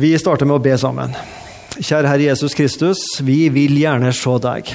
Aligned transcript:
Vi 0.00 0.14
starter 0.16 0.48
med 0.48 0.56
å 0.56 0.62
be 0.64 0.72
sammen. 0.80 1.10
Kjære 1.76 2.08
Herre 2.08 2.24
Jesus 2.30 2.54
Kristus, 2.56 3.00
vi 3.20 3.50
vil 3.52 3.74
gjerne 3.76 4.14
se 4.16 4.32
deg. 4.40 4.70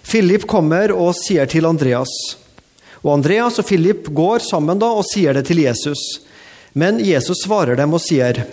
Philip 0.03 0.48
kommer 0.51 0.91
og 0.91 1.14
sier 1.14 1.47
til 1.47 1.67
Andreas. 1.70 2.42
Og 3.05 3.19
Andreas 3.19 3.61
og 3.61 3.69
Philip 3.69 4.09
går 4.09 4.43
sammen 4.47 4.81
da 4.81 4.89
og 4.97 5.05
sier 5.07 5.37
det 5.37 5.45
til 5.51 5.61
Jesus. 5.67 6.01
Men 6.73 6.99
Jesus 7.05 7.45
svarer 7.45 7.77
dem 7.77 7.93
og 7.95 8.03
sier, 8.03 8.47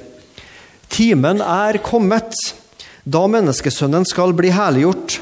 'Timen 0.92 1.40
er 1.42 1.80
kommet, 1.80 2.36
da 3.04 3.28
menneskesønnen 3.28 4.06
skal 4.06 4.34
bli 4.34 4.52
herliggjort.' 4.52 5.22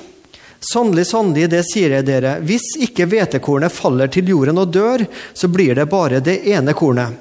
Sannelig, 0.60 1.06
sannelig, 1.08 1.48
det 1.54 1.62
sier 1.64 1.94
jeg 1.96 2.06
dere, 2.10 2.34
hvis 2.44 2.66
ikke 2.84 3.06
hvetekornet 3.08 3.72
faller 3.72 4.10
til 4.12 4.28
jorden 4.28 4.58
og 4.60 4.74
dør, 4.76 5.06
så 5.34 5.48
blir 5.48 5.72
det 5.78 5.86
bare 5.88 6.20
det 6.20 6.42
ene 6.52 6.74
kornet. 6.76 7.16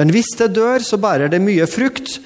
Men 0.00 0.08
hvis 0.08 0.32
det 0.38 0.54
dør, 0.56 0.80
så 0.80 0.96
bærer 0.96 1.28
det 1.28 1.42
mye 1.44 1.66
frukt. 1.68 2.16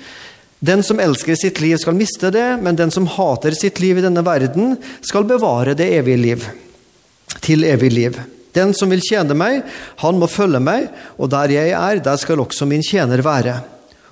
Den 0.63 0.85
som 0.87 1.01
elsker 1.03 1.35
sitt 1.35 1.59
liv, 1.59 1.75
skal 1.83 1.99
miste 1.99 2.31
det, 2.31 2.63
men 2.63 2.79
den 2.79 2.95
som 2.95 3.09
hater 3.11 3.57
sitt 3.59 3.83
liv 3.83 3.99
i 3.99 4.05
denne 4.07 4.23
verden, 4.23 4.77
skal 5.03 5.27
bevare 5.27 5.75
det 5.75 5.91
evige 5.99 6.23
liv. 6.23 6.47
Til 7.43 7.67
evig 7.67 7.91
liv. 7.91 8.23
Den 8.55 8.75
som 8.77 8.93
vil 8.93 9.03
tjene 9.03 9.35
meg, 9.37 9.63
han 10.03 10.19
må 10.21 10.29
følge 10.31 10.61
meg, 10.63 10.89
og 11.19 11.31
der 11.33 11.53
jeg 11.55 11.75
er, 11.75 12.03
der 12.03 12.19
skal 12.21 12.43
også 12.45 12.69
min 12.71 12.85
tjener 12.87 13.23
være. 13.25 13.59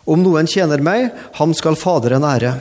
Om 0.03 0.23
noen 0.25 0.51
tjener 0.51 0.83
meg, 0.83 1.13
ham 1.39 1.55
skal 1.55 1.79
Faderen 1.79 2.27
ære. 2.27 2.57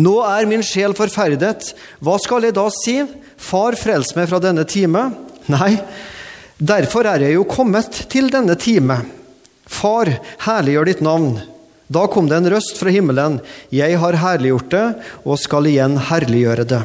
Nå 0.00 0.16
er 0.26 0.48
min 0.50 0.64
sjel 0.66 0.94
forferdet. 0.98 1.72
Hva 2.02 2.16
skal 2.22 2.46
jeg 2.46 2.56
da 2.56 2.66
si? 2.74 2.96
Far, 3.40 3.78
frels 3.78 4.14
meg 4.18 4.28
fra 4.30 4.40
denne 4.42 4.66
time. 4.68 5.08
Nei, 5.50 5.76
derfor 6.58 7.08
er 7.10 7.26
jeg 7.26 7.38
jo 7.38 7.46
kommet 7.48 8.04
til 8.10 8.30
denne 8.32 8.58
time. 8.58 9.00
Far, 9.70 10.10
herliggjør 10.46 10.90
ditt 10.90 11.02
navn. 11.06 11.34
Da 11.90 12.06
kom 12.10 12.28
det 12.30 12.38
en 12.38 12.50
røst 12.52 12.78
fra 12.78 12.92
himmelen. 12.94 13.40
Jeg 13.74 13.98
har 13.98 14.18
herliggjort 14.22 14.70
det, 14.74 14.86
og 15.26 15.38
skal 15.42 15.66
igjen 15.70 15.98
herliggjøre 16.10 16.66
det. 16.70 16.82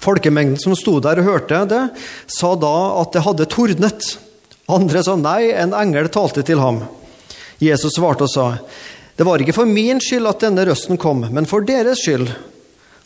Folkemengden 0.00 0.60
som 0.60 0.76
sto 0.78 0.96
der 1.04 1.20
og 1.20 1.28
hørte 1.28 1.64
det, 1.68 1.82
sa 2.30 2.54
da 2.56 2.74
at 3.02 3.12
det 3.12 3.24
hadde 3.26 3.48
tordnet. 3.52 4.06
Andre 4.72 5.02
sa 5.04 5.18
nei, 5.18 5.50
en 5.52 5.74
engel 5.76 6.08
talte 6.12 6.44
til 6.46 6.62
ham. 6.62 6.84
Jesus 7.62 7.98
svarte 7.98 8.26
og 8.26 8.32
sa, 8.32 8.46
det 9.16 9.26
var 9.28 9.42
ikke 9.42 9.54
for 9.54 9.68
min 9.68 10.00
skyld 10.02 10.26
at 10.30 10.42
denne 10.42 10.64
røsten 10.66 10.98
kom, 11.00 11.26
men 11.30 11.46
for 11.46 11.66
deres 11.66 12.00
skyld. 12.02 12.30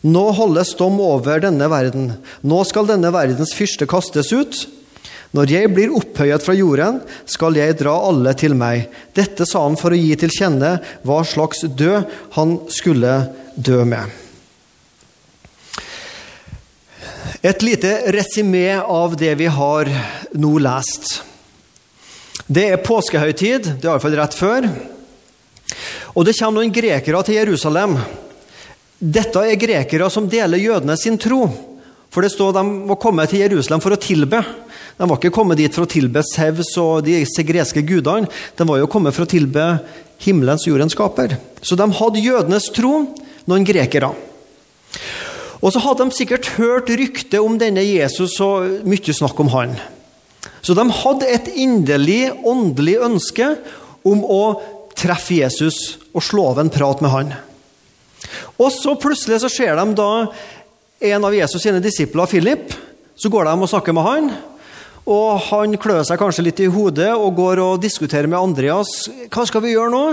Nå 0.07 0.23
holdes 0.37 0.75
dom 0.79 0.99
over 1.03 1.41
denne 1.43 1.67
verden. 1.69 2.11
Nå 2.45 2.61
skal 2.69 2.87
denne 2.89 3.11
verdens 3.13 3.53
fyrste 3.57 3.87
kastes 3.89 4.31
ut. 4.31 4.61
Når 5.35 5.51
jeg 5.51 5.71
blir 5.75 5.91
opphøyet 5.97 6.45
fra 6.45 6.55
jorden, 6.55 7.01
skal 7.27 7.57
jeg 7.59 7.75
dra 7.81 7.97
alle 8.07 8.31
til 8.39 8.55
meg. 8.57 8.87
Dette 9.17 9.45
sa 9.49 9.65
han 9.65 9.75
for 9.79 9.91
å 9.91 9.99
gi 9.99 10.15
til 10.21 10.31
kjenne 10.31 10.77
hva 11.03 11.19
slags 11.27 11.65
død 11.67 12.07
han 12.37 12.55
skulle 12.71 13.17
dø 13.57 13.83
med. 13.89 14.26
Et 17.41 17.63
lite 17.65 17.91
resymé 18.13 18.75
av 18.79 19.15
det 19.17 19.33
vi 19.39 19.47
har 19.51 19.89
nå 20.37 20.51
lest. 20.63 21.21
Det 22.47 22.69
er 22.71 22.83
påskehøytid, 22.83 23.73
det 23.81 23.87
er 23.87 23.91
iallfall 23.91 24.15
rett 24.15 24.37
før. 24.37 24.67
Og 26.15 26.25
det 26.25 26.37
kommer 26.37 26.61
noen 26.61 26.73
grekere 26.73 27.23
til 27.27 27.37
Jerusalem. 27.37 27.97
Dette 28.97 29.43
er 29.43 29.59
grekere 29.59 30.07
som 30.09 30.29
deler 30.31 30.61
jødene 30.61 30.95
sin 30.97 31.19
tro. 31.21 31.45
For 32.13 32.23
det 32.23 32.31
står 32.33 32.55
de 32.55 32.63
må 32.87 32.95
komme 32.97 33.27
til 33.29 33.43
Jerusalem 33.43 33.83
for 33.83 33.93
å 33.93 33.99
tilbe. 34.01 34.39
De 34.97 35.05
var 35.05 35.19
ikke 35.19 35.33
kommet 35.35 35.59
dit 35.59 35.73
for 35.73 35.85
å 35.85 35.91
tilbe 35.91 36.23
Sevs 36.25 36.71
og 36.81 37.03
de 37.05 37.19
greske 37.45 37.83
gudene. 37.85 38.29
De 38.57 38.65
var 38.65 38.79
jo 38.81 38.89
kommet 38.89 39.13
for 39.13 39.27
å 39.27 39.29
tilbe 39.29 39.67
himmelens 40.23 40.65
jordens 40.65 40.95
skaper. 40.97 41.35
Så 41.61 41.77
de 41.77 41.85
hadde 41.99 42.23
jødenes 42.23 42.71
tro, 42.73 43.03
noen 43.45 43.67
grekere. 43.67 44.09
Og 45.61 45.73
så 45.73 45.81
hadde 45.81 46.05
de 46.05 46.15
sikkert 46.15 46.51
hørt 46.57 46.91
rykte 46.93 47.41
om 47.41 47.57
denne 47.59 47.83
Jesus 47.85 48.35
og 48.43 48.85
mye 48.87 49.15
snakk 49.15 49.39
om 49.41 49.49
han. 49.55 49.77
Så 50.61 50.75
de 50.77 50.85
hadde 51.01 51.29
et 51.31 51.49
inderlig, 51.57 52.27
åndelig 52.45 52.97
ønske 53.07 53.53
om 54.07 54.23
å 54.23 54.41
treffe 54.97 55.39
Jesus 55.39 55.97
og 56.13 56.25
slå 56.25 56.51
av 56.51 56.61
en 56.61 56.73
prat 56.73 57.01
med 57.03 57.13
han. 57.13 57.33
Og 58.57 58.69
så 58.73 58.95
plutselig 58.99 59.41
så 59.43 59.51
ser 59.51 59.77
de 59.77 59.97
da 59.97 60.11
en 61.07 61.25
av 61.27 61.35
Jesus 61.35 61.61
sine 61.61 61.81
disipler, 61.81 62.29
Philip. 62.29 62.73
Så 63.17 63.29
går 63.33 63.47
de 63.47 63.53
og 63.57 63.69
snakker 63.69 63.95
med 63.97 64.05
han. 64.05 64.31
Og 65.07 65.39
han 65.49 65.77
klør 65.79 66.03
seg 66.05 66.19
kanskje 66.19 66.43
litt 66.49 66.59
i 66.61 66.71
hodet 66.71 67.13
og 67.15 67.37
går 67.37 67.61
og 67.63 67.81
diskuterer 67.81 68.27
med 68.29 68.39
Andreas. 68.39 69.07
Hva 69.31 69.45
skal 69.47 69.63
vi 69.63 69.75
gjøre 69.75 69.93
nå? 69.93 70.03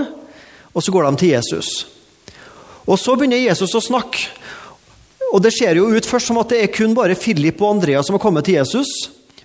Og 0.75 0.83
så 0.83 0.93
går 0.93 1.09
de 1.09 1.19
til 1.19 1.33
Jesus. 1.33 1.71
Og 2.85 2.99
så 3.01 3.15
begynner 3.17 3.41
Jesus 3.41 3.73
å 3.75 3.83
snakke. 3.83 4.29
Og 5.35 5.43
Det 5.43 5.51
ser 5.51 5.75
jo 5.75 5.89
ut 5.91 6.07
først 6.07 6.31
som 6.31 6.39
at 6.39 6.53
det 6.53 6.61
er 6.63 6.71
kun 6.71 6.95
bare 6.95 7.17
Philip 7.19 7.59
og 7.59 7.75
Andreas 7.75 8.07
som 8.07 8.15
har 8.15 8.23
kommet 8.23 8.47
til 8.47 8.55
Jesus. 8.55 8.87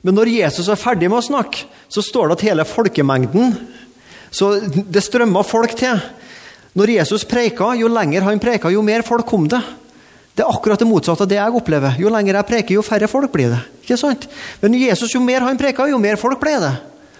Men 0.06 0.14
når 0.14 0.30
Jesus 0.30 0.68
er 0.70 0.78
ferdig 0.78 1.10
med 1.10 1.18
å 1.18 1.26
snakke, 1.26 1.66
så 1.90 2.04
står 2.04 2.30
det 2.30 2.36
at 2.38 2.46
hele 2.46 2.64
folkemengden 2.68 3.56
Så 4.30 4.60
det 4.62 5.02
strømmer 5.02 5.42
folk 5.42 5.74
til. 5.74 5.98
Når 6.78 6.92
Jesus 6.94 7.24
preika, 7.26 7.72
jo 7.74 7.88
lenger 7.90 8.22
han 8.22 8.38
preika, 8.38 8.70
jo 8.70 8.82
mer 8.86 9.02
folk 9.02 9.26
kom 9.26 9.48
det. 9.50 9.58
Det 10.38 10.44
er 10.44 10.52
akkurat 10.54 10.78
det 10.78 10.86
motsatte 10.86 11.26
av 11.26 11.30
det 11.32 11.40
jeg 11.40 11.56
opplever. 11.58 11.96
Jo 11.98 12.12
lenger 12.14 12.38
jeg 12.38 12.46
preker, 12.46 12.76
jo 12.76 12.84
færre 12.86 13.08
folk 13.10 13.32
blir 13.34 13.50
det. 13.50 13.58
Ikke 13.82 13.98
sant? 13.98 14.28
Men 14.62 14.78
Jesus, 14.78 15.10
jo 15.16 15.20
mer 15.24 15.42
han 15.42 15.58
preka, 15.58 15.88
jo 15.90 15.98
mer 15.98 16.20
folk 16.20 16.38
ble 16.38 16.54
det. 16.62 16.70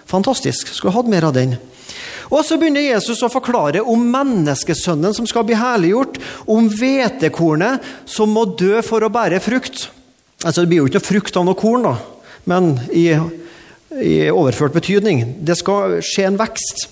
Fantastisk. 0.07 0.71
Skulle 0.71 0.95
hatt 0.95 1.11
mer 1.11 1.27
av 1.27 1.35
den. 1.35 1.57
Og 2.31 2.45
så 2.47 2.55
begynner 2.57 2.85
Jesus 2.85 3.21
å 3.25 3.31
forklare 3.31 3.83
om 3.83 4.03
menneskesønnen 4.13 5.15
som 5.15 5.27
skal 5.27 5.43
bli 5.47 5.57
herliggjort, 5.59 6.19
om 6.47 6.69
hvetekornet 6.71 7.83
som 8.07 8.31
må 8.31 8.45
dø 8.55 8.79
for 8.85 9.03
å 9.03 9.11
bære 9.11 9.41
frukt. 9.43 9.89
Altså, 10.45 10.61
Det 10.61 10.69
blir 10.71 10.81
jo 10.81 10.87
ikke 10.87 11.01
noe 11.01 11.09
frukt 11.09 11.37
av 11.37 11.45
noe 11.45 11.59
korn, 11.59 11.85
da, 11.85 11.97
men 12.49 12.73
i, 12.95 13.11
i 13.99 14.15
overført 14.31 14.73
betydning. 14.73 15.25
Det 15.43 15.59
skal 15.59 15.99
skje 16.05 16.29
en 16.29 16.39
vekst. 16.39 16.87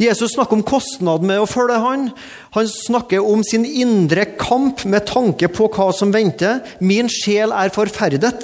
Jesus 0.00 0.34
snakker 0.34 0.58
om 0.58 0.66
kostnaden 0.66 1.28
med 1.30 1.38
å 1.38 1.46
følge 1.46 1.78
han. 1.78 2.08
Han 2.56 2.70
snakker 2.70 3.22
om 3.22 3.44
sin 3.46 3.64
indre 3.64 4.26
kamp 4.34 4.82
med 4.90 5.06
tanke 5.06 5.48
på 5.54 5.68
hva 5.70 5.92
som 5.94 6.12
venter. 6.14 6.64
Min 6.82 7.06
sjel 7.12 7.54
er 7.54 7.70
forferdet. 7.74 8.42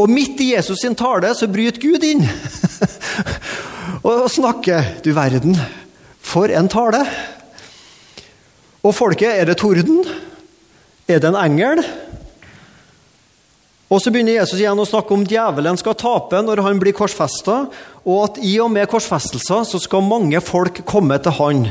Og 0.00 0.10
midt 0.10 0.40
i 0.40 0.52
Jesus 0.54 0.80
sin 0.82 0.96
tale 0.98 1.34
så 1.36 1.48
bryter 1.50 1.82
Gud 1.82 2.04
inn 2.06 2.24
og 4.06 4.30
snakker. 4.32 5.00
Du 5.04 5.12
verden, 5.16 5.56
for 6.20 6.52
en 6.52 6.68
tale! 6.70 7.02
Og 8.80 8.94
folket, 8.96 9.28
er 9.28 9.48
det 9.48 9.58
torden? 9.60 10.04
Er 11.08 11.20
det 11.20 11.28
en 11.28 11.36
engel? 11.36 11.82
Og 13.90 13.98
så 13.98 14.12
begynner 14.12 14.38
Jesus 14.38 14.60
igjen 14.60 14.78
å 14.78 14.86
snakke 14.86 15.12
om 15.16 15.26
djevelen 15.26 15.78
skal 15.80 15.98
tape 15.98 16.38
når 16.46 16.62
han 16.62 16.78
blir 16.80 16.94
korsfesta, 16.96 17.64
og 18.06 18.20
at 18.22 18.38
i 18.46 18.54
og 18.62 18.70
med 18.72 18.88
korsfestelser 18.88 19.66
så 19.66 19.80
skal 19.82 20.06
mange 20.06 20.40
folk 20.44 20.84
komme 20.88 21.18
til 21.20 21.36
han. 21.40 21.66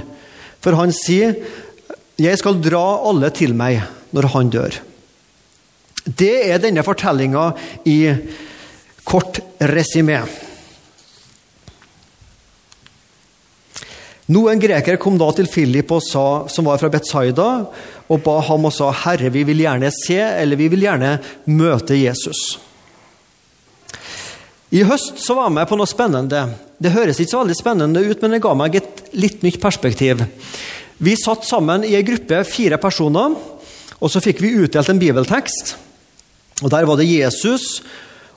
For 0.60 0.76
han 0.76 0.92
sier, 0.92 1.36
'Jeg 2.20 2.38
skal 2.38 2.60
dra 2.60 3.00
alle 3.08 3.30
til 3.32 3.56
meg 3.56 3.82
når 4.12 4.28
han 4.36 4.52
dør'. 4.52 4.80
Det 6.04 6.52
er 6.52 6.60
denne 6.60 6.84
fortellinga 6.84 7.54
i 7.86 8.14
kort 9.06 9.40
resymé. 9.60 10.28
Noen 14.30 14.62
grekere 14.62 15.00
kom 15.02 15.18
da 15.18 15.32
til 15.34 15.48
Philip 15.50 15.90
sa, 16.06 16.46
som 16.54 16.68
var 16.70 16.78
fra 16.78 16.92
Betsaida, 16.94 17.66
og 18.10 18.24
ba 18.24 18.40
ham 18.46 18.66
og 18.66 18.74
sa, 18.74 18.92
'Herre, 18.92 19.30
vi 19.30 19.44
vil 19.44 19.58
gjerne 19.66 19.90
se, 19.92 20.20
eller 20.20 20.56
vi 20.56 20.68
vil 20.68 20.86
gjerne 20.86 21.20
møte 21.48 21.98
Jesus'. 21.98 22.60
I 24.72 24.84
høst 24.84 25.18
så 25.18 25.34
var 25.34 25.48
jeg 25.50 25.58
med 25.58 25.68
på 25.68 25.78
noe 25.78 25.90
spennende. 25.90 26.44
Det 26.78 26.92
høres 26.92 27.20
ikke 27.20 27.32
så 27.32 27.42
veldig 27.42 27.58
spennende 27.58 28.06
ut, 28.06 28.22
men 28.22 28.32
det 28.32 28.42
ga 28.42 28.54
meg 28.54 28.76
et 28.76 29.02
litt 29.14 29.42
nytt 29.42 29.60
perspektiv. 29.60 30.22
Vi 31.00 31.16
satt 31.16 31.48
sammen 31.48 31.84
i 31.84 31.96
ei 31.96 32.04
gruppe, 32.04 32.44
fire 32.46 32.78
personer, 32.78 33.34
og 34.00 34.12
så 34.12 34.22
fikk 34.22 34.42
vi 34.42 34.54
utdelt 34.62 34.90
en 34.90 35.00
bibeltekst. 35.00 35.76
Og 36.62 36.70
Der 36.70 36.86
var 36.86 36.98
det 36.98 37.10
Jesus, 37.10 37.82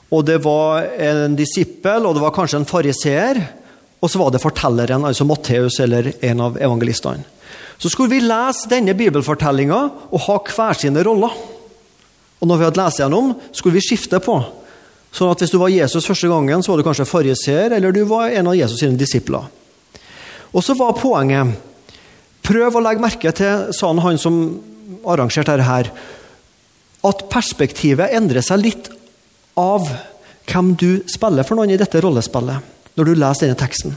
og 0.09 0.25
det 0.25 0.43
var 0.43 0.89
en 0.97 1.35
disippel, 1.35 2.05
og 2.05 2.15
det 2.15 2.23
var 2.23 2.31
kanskje 2.31 2.57
en 2.61 2.65
fariseer. 2.65 3.62
Og 4.03 4.11
så 4.11 4.19
var 4.19 4.33
det 4.33 4.41
fortelleren, 4.43 5.05
altså 5.07 5.23
Matteus 5.27 5.79
eller 5.79 6.11
en 6.19 6.43
av 6.43 6.57
evangelistene. 6.59 7.23
Så 7.79 7.89
skulle 7.89 8.11
vi 8.11 8.23
lese 8.23 8.69
denne 8.71 8.95
bibelfortellinga 8.95 9.79
og 10.11 10.23
ha 10.27 10.35
hver 10.43 10.77
sine 10.77 11.03
roller. 11.03 11.31
Og 12.39 12.49
når 12.49 12.59
vi 12.59 12.67
hadde 12.67 12.81
lest 12.81 12.99
gjennom, 12.99 13.31
skulle 13.55 13.77
vi 13.77 13.83
skifte 13.85 14.19
på. 14.23 14.37
Sånn 15.13 15.31
at 15.31 15.43
hvis 15.43 15.53
du 15.53 15.59
var 15.61 15.71
Jesus 15.71 16.07
første 16.07 16.29
gangen, 16.31 16.63
så 16.63 16.73
var 16.73 16.81
du 16.81 16.87
kanskje 16.87 17.07
fariseer, 17.07 17.75
eller 17.77 17.95
du 17.95 18.01
var 18.09 18.33
en 18.33 18.51
av 18.51 18.57
Jesus 18.57 18.81
sine 18.81 18.99
disipler. 18.99 19.47
Og 20.51 20.65
så 20.65 20.75
var 20.77 20.99
poenget 20.99 21.55
Prøv 22.43 22.75
å 22.75 22.81
legge 22.83 22.99
merke 22.99 23.31
til, 23.31 23.69
sa 23.71 23.87
han 24.03 24.17
som 24.19 24.41
arrangerte 25.07 25.53
dette 25.55 25.63
her, 25.63 25.87
at 27.07 27.21
perspektivet 27.31 28.11
endrer 28.17 28.43
seg 28.43 28.59
litt 28.59 28.89
av 29.55 29.87
hvem 30.51 30.73
du 30.75 30.89
spiller 31.07 31.47
for 31.47 31.55
noen 31.55 31.71
i 31.71 31.79
dette 31.79 32.01
rollespillet 32.03 32.72
når 32.97 33.07
du 33.09 33.13
leser 33.17 33.47
denne 33.47 33.59
teksten. 33.59 33.95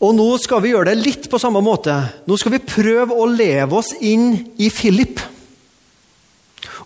Og 0.00 0.14
nå 0.16 0.28
skal 0.40 0.62
vi 0.64 0.72
gjøre 0.72 0.94
det 0.94 1.02
litt 1.02 1.26
på 1.28 1.38
samme 1.40 1.60
måte. 1.64 1.92
Nå 2.24 2.38
skal 2.40 2.54
vi 2.54 2.62
prøve 2.64 3.12
å 3.12 3.26
leve 3.28 3.76
oss 3.76 3.92
inn 4.00 4.32
i 4.56 4.70
Philip. 4.72 5.20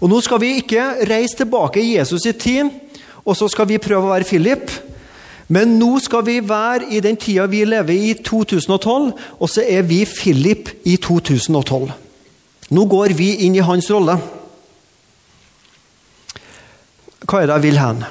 Og 0.02 0.10
nå 0.10 0.18
skal 0.24 0.40
vi 0.42 0.56
ikke 0.58 1.06
reise 1.06 1.38
tilbake 1.38 1.78
i 1.80 1.94
Jesus' 1.94 2.26
sitt 2.26 2.42
tid, 2.42 2.72
og 3.24 3.38
så 3.38 3.46
skal 3.48 3.68
vi 3.70 3.78
prøve 3.78 4.08
å 4.08 4.12
være 4.16 4.26
Philip. 4.28 4.72
Men 5.54 5.76
nå 5.78 5.92
skal 6.02 6.24
vi 6.26 6.40
være 6.42 6.90
i 6.96 7.00
den 7.04 7.16
tida 7.20 7.46
vi 7.46 7.62
lever 7.68 7.94
i 7.94 8.14
2012, 8.18 9.12
og 9.38 9.50
så 9.50 9.62
er 9.62 9.86
vi 9.86 10.02
Philip 10.08 10.72
i 10.84 10.96
2012. 10.96 11.92
Nå 12.74 12.86
går 12.90 13.14
vi 13.14 13.30
inn 13.46 13.54
i 13.54 13.64
hans 13.64 13.90
rolle. 13.92 14.18
Hva 17.24 17.40
er 17.40 17.48
det 17.48 17.56
jeg 17.60 17.66
vil 17.68 17.80
hen? 17.80 18.04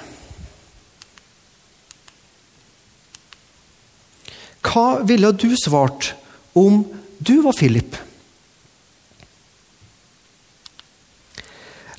Hva 4.73 5.03
ville 5.05 5.29
du 5.37 5.51
svart 5.59 6.15
om 6.57 6.81
du 7.21 7.35
var 7.45 7.53
Philip? 7.53 7.93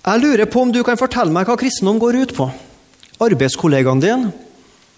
Jeg 0.04 0.20
lurer 0.20 0.48
på 0.50 0.64
om 0.64 0.72
du 0.74 0.82
kan 0.84 0.98
fortelle 0.98 1.32
meg 1.32 1.46
hva 1.46 1.54
kristendom 1.56 2.00
går 2.02 2.18
ut 2.24 2.34
på. 2.36 2.48
Arbeidskollegaen 3.22 4.02
din, 4.02 4.26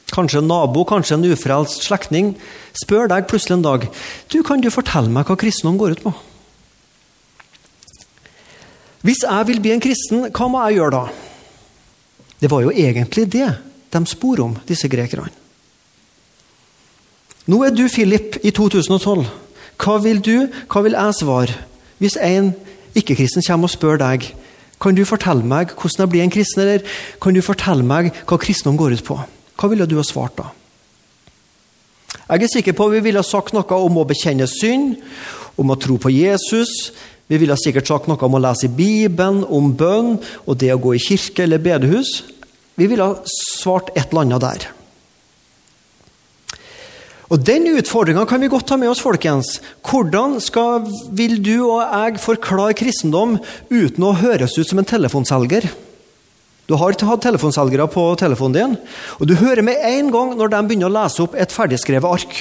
kanskje 0.08 0.40
en 0.40 0.48
nabo, 0.48 0.86
kanskje 0.88 1.18
en 1.18 1.28
ufrelst 1.28 1.84
slektning, 1.84 2.32
spør 2.80 3.12
deg 3.12 3.28
plutselig 3.28 3.58
en 3.58 3.66
dag 3.68 3.86
du, 4.32 4.40
kan 4.40 4.64
du 4.64 4.72
fortelle 4.72 5.12
meg 5.12 5.28
hva 5.28 5.36
kristendom 5.38 5.76
går 5.78 5.98
ut 5.98 6.04
på. 6.08 6.14
Hvis 9.06 9.20
jeg 9.22 9.46
vil 9.52 9.60
bli 9.62 9.76
en 9.76 9.84
kristen, 9.84 10.30
hva 10.32 10.48
må 10.50 10.64
jeg 10.64 10.80
gjøre 10.80 10.96
da? 10.96 11.04
Det 12.40 12.50
var 12.50 12.64
jo 12.64 12.72
egentlig 12.72 13.28
det 13.36 13.50
de 13.92 14.06
spor 14.08 14.40
om, 14.42 14.56
disse 14.66 14.88
grekerne. 14.90 15.28
Nå 17.46 17.60
er 17.62 17.70
du 17.70 17.86
Philip 17.86 18.40
i 18.42 18.50
2012. 18.50 19.26
Hva 19.78 19.96
vil 20.02 20.18
du, 20.24 20.48
hva 20.72 20.82
vil 20.82 20.96
jeg 20.98 21.18
svare 21.20 21.62
hvis 21.96 22.18
en 22.20 22.50
ikke-kristen 22.96 23.44
kommer 23.46 23.70
og 23.70 23.72
spør 23.72 24.00
deg 24.00 24.26
kan 24.82 24.96
du 24.96 25.06
fortelle 25.08 25.46
meg 25.46 25.72
hvordan 25.72 26.02
jeg 26.02 26.12
blir 26.12 26.24
en 26.26 26.32
kristen, 26.32 26.60
eller 26.60 26.82
kan 27.22 27.32
du 27.32 27.40
fortelle 27.44 27.86
meg 27.86 28.10
hva 28.28 28.36
kristendom 28.40 28.76
går 28.76 28.98
ut 28.98 29.04
på? 29.06 29.16
Hva 29.56 29.70
ville 29.72 29.86
du 29.88 29.96
ha 29.96 30.04
svart 30.04 30.36
da? 30.36 30.50
Jeg 32.26 32.42
er 32.42 32.52
sikker 32.52 32.76
på 32.76 32.88
at 32.88 32.96
vi 32.96 33.04
ville 33.06 33.22
ha 33.22 33.26
sagt 33.26 33.54
noe 33.56 33.80
om 33.86 34.00
å 34.02 34.06
bekjenne 34.08 34.48
synd, 34.50 34.98
om 35.56 35.72
å 35.72 35.78
tro 35.80 35.96
på 36.02 36.12
Jesus. 36.12 36.90
Vi 37.30 37.38
ville 37.40 37.56
sikkert 37.56 37.88
sagt 37.88 38.10
noe 38.10 38.20
om 38.26 38.36
å 38.36 38.42
lese 38.42 38.68
i 38.68 38.74
Bibelen, 38.74 39.44
om 39.46 39.72
bønn 39.78 40.16
og 40.44 40.58
det 40.60 40.74
å 40.74 40.80
gå 40.82 40.96
i 40.96 41.02
kirke 41.02 41.46
eller 41.46 41.62
bedehus. 41.62 42.18
Vi 42.76 42.90
ville 42.90 43.06
ha 43.06 43.16
svart 43.30 43.94
et 43.94 44.10
eller 44.10 44.26
annet 44.26 44.44
der. 44.44 44.68
Og 47.26 47.42
Den 47.42 47.66
utfordringa 47.74 48.22
kan 48.28 48.40
vi 48.40 48.50
godt 48.50 48.68
ta 48.70 48.76
med 48.78 48.92
oss, 48.92 49.02
folkens. 49.02 49.58
Hvordan 49.82 50.38
skal, 50.42 50.86
vil 51.10 51.40
du 51.42 51.56
og 51.66 51.82
jeg 51.82 52.22
forklare 52.22 52.76
kristendom 52.78 53.40
uten 53.70 54.06
å 54.06 54.14
høres 54.20 54.54
ut 54.58 54.68
som 54.68 54.78
en 54.78 54.86
telefonselger? 54.86 55.66
Du 56.66 56.74
har 56.78 56.94
ikke 56.94 57.06
hatt 57.06 57.22
telefonselgere 57.26 57.86
på 57.90 58.04
telefonen 58.18 58.54
din, 58.54 58.76
og 59.18 59.26
du 59.26 59.36
hører 59.38 59.62
med 59.66 59.82
en 59.86 60.10
gang 60.14 60.32
når 60.38 60.54
de 60.54 60.62
begynner 60.66 60.90
å 60.90 60.96
lese 60.96 61.22
opp 61.22 61.36
et 61.38 61.54
ferdigskrevet 61.54 62.10
ark. 62.10 62.40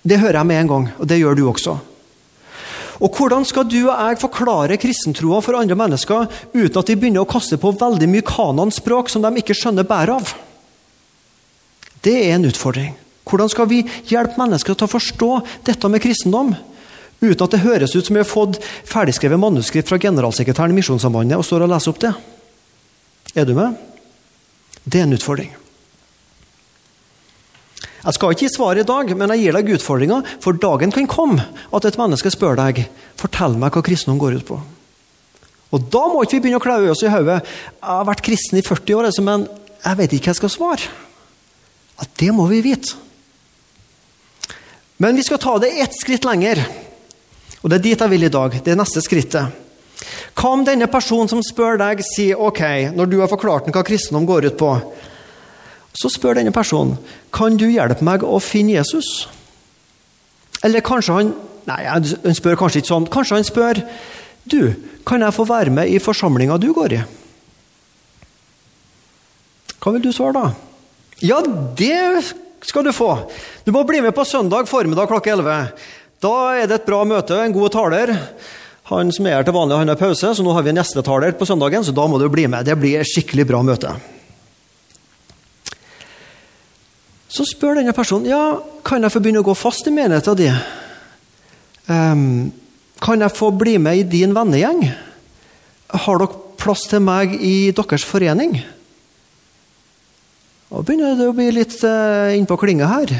Det 0.00 0.20
hører 0.20 0.40
jeg 0.40 0.48
med 0.48 0.62
en 0.62 0.70
gang, 0.70 0.86
og 0.96 1.08
det 1.08 1.20
gjør 1.20 1.36
du 1.36 1.44
også. 1.48 1.76
Og 3.00 3.16
Hvordan 3.16 3.46
skal 3.48 3.64
du 3.68 3.78
og 3.86 3.94
jeg 3.96 4.20
forklare 4.20 4.80
kristentroa 4.80 5.40
for 5.44 5.56
andre 5.56 5.76
mennesker 5.76 6.26
uten 6.52 6.80
at 6.80 6.88
de 6.88 6.96
begynner 7.00 7.24
å 7.24 7.28
kaste 7.28 7.56
på 7.60 7.72
veldig 7.80 8.08
mye 8.12 8.24
kanonspråk 8.28 9.12
som 9.12 9.24
de 9.24 9.40
ikke 9.40 9.56
skjønner 9.56 9.88
bæret 9.88 10.20
av? 10.20 10.34
Det 12.04 12.16
er 12.16 12.36
en 12.36 12.48
utfordring. 12.48 12.92
Hvordan 13.28 13.52
skal 13.52 13.68
vi 13.70 13.84
hjelpe 14.10 14.40
mennesker 14.40 14.74
til 14.74 14.88
å 14.88 14.90
forstå 14.90 15.30
dette 15.68 15.90
med 15.92 16.02
kristendom? 16.02 16.54
Uten 17.20 17.44
at 17.44 17.52
det 17.52 17.62
høres 17.66 17.94
ut 17.94 18.06
som 18.06 18.16
vi 18.16 18.22
har 18.22 18.28
fått 18.28 18.58
ferdigskrevet 18.88 19.40
manuskript 19.40 19.90
fra 19.90 20.00
generalsekretæren 20.00 20.72
i 20.72 20.78
Misjonssambandet 20.78 21.36
og 21.36 21.44
står 21.44 21.66
og 21.66 21.72
leser 21.74 21.92
opp 21.92 22.00
det. 22.00 22.12
Er 23.36 23.46
du 23.46 23.52
med? 23.58 23.76
Det 24.84 25.02
er 25.02 25.06
en 25.06 25.18
utfordring. 25.18 25.52
Jeg 28.00 28.16
skal 28.16 28.32
ikke 28.32 28.46
gi 28.46 28.54
svaret 28.54 28.80
i 28.80 28.88
dag, 28.88 29.10
men 29.12 29.32
jeg 29.34 29.42
gir 29.42 29.56
deg 29.58 29.74
utfordringa, 29.76 30.22
for 30.40 30.56
dagen 30.56 30.92
kan 30.94 31.08
komme 31.10 31.44
at 31.76 31.84
et 31.84 31.98
menneske 32.00 32.32
spør 32.32 32.56
deg 32.56 32.86
fortell 33.20 33.58
meg 33.60 33.76
hva 33.76 33.84
kristendom 33.84 34.20
går 34.22 34.38
ut 34.40 34.46
på. 34.48 34.60
Og 35.70 35.84
Da 35.92 36.06
må 36.08 36.24
ikke 36.24 36.38
vi 36.38 36.46
begynne 36.46 36.58
å 36.58 36.64
klaue 36.64 36.88
oss 36.90 37.04
i 37.04 37.12
hodet. 37.12 37.42
Jeg 37.44 37.86
har 37.86 38.08
vært 38.08 38.24
kristen 38.26 38.58
i 38.58 38.64
40 38.64 38.96
år, 38.96 39.10
altså, 39.10 39.22
men 39.26 39.44
jeg 39.84 40.00
vet 40.00 40.16
ikke 40.16 40.30
hva 40.30 40.32
jeg 40.32 40.40
skal 40.40 40.54
svare. 40.56 40.88
Ja, 42.00 42.08
det 42.24 42.32
må 42.34 42.48
vi 42.50 42.64
vite. 42.64 42.96
Men 45.00 45.16
vi 45.16 45.24
skal 45.24 45.40
ta 45.40 45.56
det 45.58 45.72
ett 45.80 45.96
skritt 45.96 46.26
lenger. 46.28 46.60
Og 47.60 47.70
det 47.70 47.78
er 47.78 47.84
dit 47.84 48.02
jeg 48.04 48.12
vil 48.12 48.26
i 48.28 48.32
dag. 48.32 48.56
Det 48.60 48.72
er 48.72 48.78
neste 48.78 49.02
skrittet. 49.04 49.56
Hva 50.36 50.52
om 50.54 50.64
denne 50.64 50.88
personen 50.92 51.28
som 51.28 51.42
spør 51.44 51.80
deg, 51.80 52.02
sier 52.04 52.40
ok, 52.40 52.92
når 52.96 53.08
du 53.08 53.18
har 53.20 53.30
forklart 53.32 53.68
hva 53.72 53.84
kristendom 53.84 54.28
går 54.28 54.50
ut 54.50 54.58
på, 54.60 54.70
så 55.96 56.08
spør 56.12 56.38
denne 56.38 56.54
personen 56.54 56.96
kan 57.34 57.56
du 57.58 57.66
hjelpe 57.68 58.04
meg 58.06 58.24
å 58.24 58.38
finne 58.44 58.76
Jesus. 58.76 59.28
Eller 60.64 60.84
kanskje 60.84 61.16
han 61.18 61.38
Nei, 61.68 61.84
han 61.84 62.34
spør 62.34 62.56
kanskje 62.58 62.80
ikke 62.80 62.88
sånn. 62.88 63.04
Kanskje 63.12 63.36
han 63.36 63.44
spør 63.46 63.78
du, 64.48 64.72
kan 65.06 65.22
jeg 65.22 65.36
få 65.36 65.44
være 65.46 65.70
med 65.76 65.90
i 65.92 66.00
forsamlinga 66.02 66.56
du 66.58 66.70
går 66.74 66.94
i? 66.96 67.00
Hva 69.80 69.92
vil 69.94 70.02
du 70.02 70.08
svare 70.10 70.34
da? 70.34 70.46
Ja, 71.22 71.42
det 71.78 72.32
skal 72.66 72.84
du 72.84 72.92
få. 72.92 73.10
Du 73.64 73.72
må 73.72 73.84
bli 73.88 74.02
med 74.04 74.14
på 74.16 74.24
søndag 74.24 74.68
formiddag 74.68 75.08
klokka 75.10 75.32
11. 75.32 75.58
Da 76.20 76.34
er 76.60 76.68
det 76.68 76.80
et 76.80 76.88
bra 76.88 77.00
møte, 77.08 77.38
en 77.40 77.54
god 77.54 77.72
taler. 77.72 78.12
Han 78.90 79.12
som 79.14 79.28
er 79.28 79.38
her 79.38 79.46
til 79.46 79.54
vanlig, 79.54 79.78
han 79.80 79.92
har 79.92 80.00
pause, 80.00 80.32
så 80.34 80.44
nå 80.44 80.52
har 80.52 80.64
vi 80.66 80.72
en 80.72 80.80
gjestetaler 80.80 81.36
på 81.38 81.46
søndagen, 81.48 81.84
så 81.86 81.94
da 81.94 82.06
må 82.10 82.18
du 82.20 82.26
bli 82.32 82.48
med. 82.50 82.66
Det 82.66 82.76
blir 82.80 83.00
et 83.00 83.08
skikkelig 83.08 83.46
bra 83.48 83.62
møte. 83.64 83.94
Så 87.30 87.46
spør 87.46 87.78
denne 87.78 87.94
personen 87.94 88.26
ja, 88.26 88.58
kan 88.84 89.06
jeg 89.06 89.14
få 89.14 89.22
begynne 89.22 89.44
å 89.44 89.46
gå 89.46 89.54
fast 89.54 89.86
i 89.86 89.94
menigheten 89.94 90.38
din. 90.40 90.58
Um, 91.86 92.24
kan 93.00 93.22
jeg 93.22 93.36
få 93.38 93.52
bli 93.54 93.76
med 93.80 94.02
i 94.02 94.08
din 94.18 94.34
vennegjeng? 94.36 94.82
Har 95.94 96.20
dere 96.20 96.42
plass 96.60 96.84
til 96.90 97.00
meg 97.06 97.38
i 97.38 97.70
deres 97.74 98.04
forening? 98.06 98.58
Nå 100.70 100.84
begynner 100.86 101.16
det 101.18 101.26
å 101.26 101.34
bli 101.34 101.48
litt 101.50 101.74
uh, 101.82 102.30
innpå 102.30 102.54
klinga 102.62 102.86
her. 102.86 103.10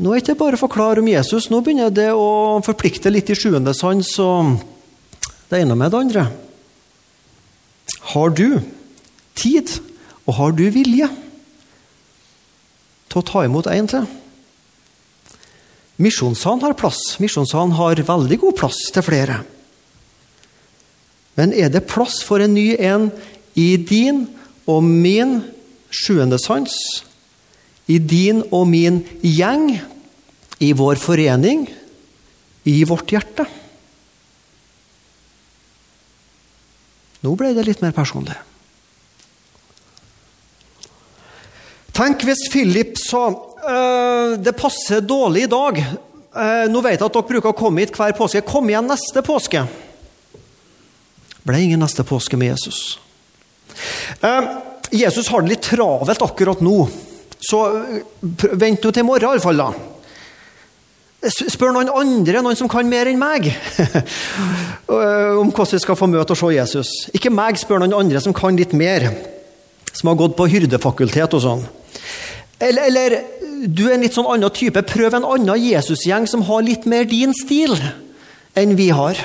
Nå 0.00 0.12
er 0.12 0.20
det 0.20 0.24
ikke 0.24 0.38
bare 0.40 0.56
å 0.56 0.60
forklare 0.60 1.02
om 1.02 1.08
Jesus, 1.08 1.50
nå 1.52 1.60
begynner 1.64 1.92
det 1.92 2.08
å 2.16 2.60
forplikte 2.64 3.12
litt 3.12 3.28
i 3.32 3.36
sjuende 3.36 3.74
sans 3.76 4.08
og 4.24 4.56
det 5.50 5.60
ene 5.60 5.76
med 5.76 5.92
det 5.92 6.00
andre. 6.00 6.24
Har 8.12 8.32
du 8.32 8.58
tid, 9.36 9.72
og 10.24 10.38
har 10.38 10.54
du 10.56 10.64
vilje 10.72 11.08
til 13.06 13.20
å 13.20 13.26
ta 13.28 13.44
imot 13.44 13.68
en 13.72 13.90
til? 13.92 14.08
Misjonssalen 16.00 16.64
har 16.64 16.76
plass. 16.76 17.16
Misjonssalen 17.20 17.76
har 17.76 18.00
veldig 18.08 18.40
god 18.42 18.56
plass 18.58 18.80
til 18.92 19.04
flere. 19.04 19.42
Men 21.36 21.52
er 21.52 21.68
det 21.72 21.86
plass 21.88 22.22
for 22.24 22.40
en 22.40 22.56
ny 22.56 22.74
en 22.80 23.10
i 23.56 23.76
din 23.80 24.24
og 24.68 24.84
min 24.84 25.38
sjuende 25.90 26.38
sans? 26.42 26.72
I 27.86 27.98
din 28.02 28.42
og 28.50 28.66
min 28.70 29.02
gjeng? 29.22 29.70
I 30.58 30.72
vår 30.76 30.98
forening? 31.00 31.66
I 32.66 32.82
vårt 32.88 33.12
hjerte? 33.12 33.46
Nå 37.22 37.34
ble 37.38 37.52
det 37.56 37.64
litt 37.66 37.82
mer 37.82 37.94
personlig. 37.96 38.36
Tenk 41.96 42.26
hvis 42.28 42.44
Philip 42.52 42.98
sa 43.00 43.28
øh, 43.30 44.36
det 44.36 44.52
passer 44.58 45.00
dårlig 45.00 45.46
i 45.46 45.50
dag. 45.50 45.80
Uh, 46.36 46.66
nå 46.68 46.82
vet 46.84 47.00
jeg 47.00 47.06
at 47.06 47.14
dere 47.14 47.28
bruker 47.30 47.54
å 47.54 47.56
komme 47.56 47.80
hit 47.80 47.94
hver 47.96 48.12
påske. 48.16 48.42
Kom 48.44 48.68
igjen 48.68 48.84
neste 48.90 49.22
påske. 49.24 49.62
ble 51.46 51.60
ingen 51.62 51.80
neste 51.80 52.04
påske 52.04 52.36
med 52.36 52.52
Jesus. 52.52 52.98
Uh, 54.20 54.60
Jesus 54.94 55.28
har 55.32 55.42
det 55.42 55.54
litt 55.54 55.66
travelt 55.66 56.22
akkurat 56.22 56.62
nå, 56.64 56.78
så 57.42 57.60
vent 58.20 58.84
nå 58.84 58.90
til 58.90 59.02
i 59.02 59.06
morgen 59.06 59.30
iallfall, 59.30 59.62
da. 59.62 59.70
Spør 61.26 61.72
noen 61.74 61.90
andre, 61.90 62.42
noen 62.44 62.58
som 62.58 62.68
kan 62.70 62.86
mer 62.86 63.08
enn 63.10 63.18
meg, 63.18 63.48
om 65.40 65.50
hvordan 65.50 65.72
vi 65.72 65.82
skal 65.82 65.98
få 65.98 66.08
møte 66.10 66.36
og 66.36 66.38
se 66.38 66.52
Jesus. 66.54 66.92
Ikke 67.16 67.32
meg, 67.34 67.58
spør 67.58 67.82
noen 67.82 67.96
andre 67.96 68.22
som 68.22 68.36
kan 68.36 68.58
litt 68.58 68.76
mer, 68.76 69.08
som 69.92 70.12
har 70.12 70.20
gått 70.20 70.36
på 70.38 70.46
hyrdefakultet 70.52 71.34
og 71.34 71.42
sånn. 71.42 71.64
Eller, 72.62 72.86
eller, 72.88 73.16
du 73.66 73.86
er 73.88 73.96
en 73.96 74.04
litt 74.04 74.16
sånn 74.16 74.28
annen 74.30 74.52
type. 74.54 74.80
Prøv 74.88 75.16
en 75.16 75.26
annen 75.28 75.60
Jesusgjeng 75.60 76.28
som 76.30 76.44
har 76.48 76.64
litt 76.64 76.86
mer 76.88 77.08
din 77.08 77.34
stil 77.36 77.74
enn 78.56 78.76
vi 78.78 78.90
har. 78.94 79.18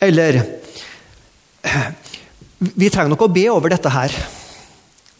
Eller 0.00 0.40
Vi 2.58 2.90
trenger 2.90 3.12
nok 3.14 3.24
å 3.24 3.32
be 3.32 3.46
over 3.52 3.72
dette 3.72 3.92
her. 3.92 4.14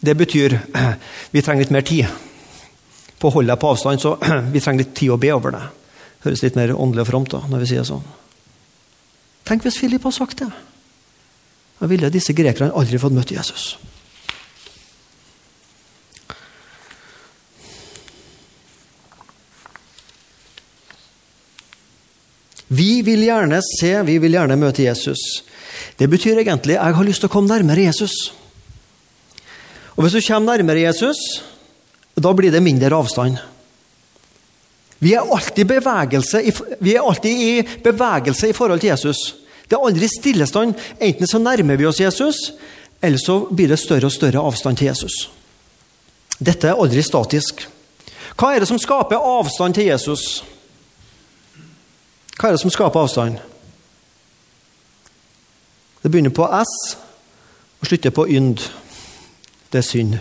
Det 0.01 0.13
betyr 0.17 0.57
vi 1.33 1.41
trenger 1.41 1.63
litt 1.63 1.73
mer 1.73 1.85
tid 1.85 2.09
på 3.21 3.29
å 3.29 3.33
holde 3.35 3.53
deg 3.53 3.61
på 3.61 3.69
avstand, 3.69 4.01
så 4.01 4.15
vi 4.53 4.61
trenger 4.61 4.83
litt 4.83 4.95
tid 4.97 5.13
å 5.13 5.19
be 5.21 5.29
over 5.33 5.53
det. 5.53 5.61
Høres 6.25 6.43
litt 6.45 6.57
mer 6.57 6.73
åndelig 6.73 7.05
og 7.05 7.09
fromt 7.09 7.33
da, 7.33 7.41
når 7.49 7.63
vi 7.63 7.69
sier 7.71 7.85
sånn. 7.85 8.03
Tenk 9.45 9.65
hvis 9.65 9.77
Philip 9.81 10.05
har 10.05 10.13
sagt 10.13 10.41
det. 10.41 10.49
Da 11.81 11.89
ville 11.89 12.13
disse 12.13 12.33
grekerne 12.37 12.73
aldri 12.77 13.01
fått 13.01 13.13
møtt 13.17 13.33
Jesus. 13.33 13.71
Vi 22.71 23.01
vil 23.03 23.25
gjerne 23.25 23.59
se, 23.65 23.95
vi 24.07 24.15
vil 24.23 24.37
gjerne 24.37 24.55
møte 24.55 24.85
Jesus. 24.85 25.41
Det 25.97 26.09
betyr 26.09 26.41
egentlig 26.41 26.77
jeg 26.77 26.97
har 26.97 27.07
lyst 27.07 27.23
til 27.23 27.29
å 27.29 27.33
komme 27.33 27.51
nærmere 27.51 27.87
Jesus. 27.87 28.33
Og 29.95 30.03
Hvis 30.03 30.17
du 30.17 30.21
kommer 30.27 30.57
nærmere 30.57 30.85
Jesus, 30.87 31.41
da 32.15 32.33
blir 32.33 32.51
det 32.51 32.63
mindre 32.63 32.95
avstand. 32.95 33.37
Vi 35.01 35.15
er 35.17 35.25
alltid, 35.25 35.65
bevegelse, 35.65 36.43
vi 36.79 36.95
er 36.95 37.01
alltid 37.01 37.41
i 37.41 37.53
bevegelse 37.83 38.49
i 38.49 38.53
forhold 38.53 38.79
til 38.83 38.91
Jesus. 38.91 39.21
Det 39.65 39.77
er 39.77 39.85
aldri 39.87 40.07
stillestand. 40.07 40.75
Enten 40.99 41.27
så 41.27 41.39
nærmer 41.41 41.79
vi 41.79 41.87
oss 41.89 41.99
Jesus, 41.99 42.51
eller 43.01 43.17
så 43.17 43.39
blir 43.49 43.71
det 43.71 43.79
større 43.81 44.05
og 44.05 44.13
større 44.13 44.43
avstand 44.45 44.77
til 44.77 44.91
Jesus. 44.91 45.29
Dette 46.37 46.69
er 46.69 46.77
aldri 46.77 47.01
statisk. 47.05 47.65
Hva 48.37 48.53
er 48.53 48.61
det 48.61 48.69
som 48.69 48.79
skaper 48.81 49.21
avstand 49.21 49.77
til 49.77 49.89
Jesus? 49.89 50.43
Hva 52.37 52.49
er 52.49 52.57
det 52.57 52.61
som 52.61 52.73
skaper 52.73 53.01
avstand? 53.01 53.41
Det 56.03 56.11
begynner 56.11 56.33
på 56.33 56.47
S 56.63 56.97
og 57.81 57.87
slutter 57.87 58.13
på 58.13 58.25
ynd. 58.27 58.57
Det 59.71 59.81
er 59.81 59.85
synd. 59.85 60.17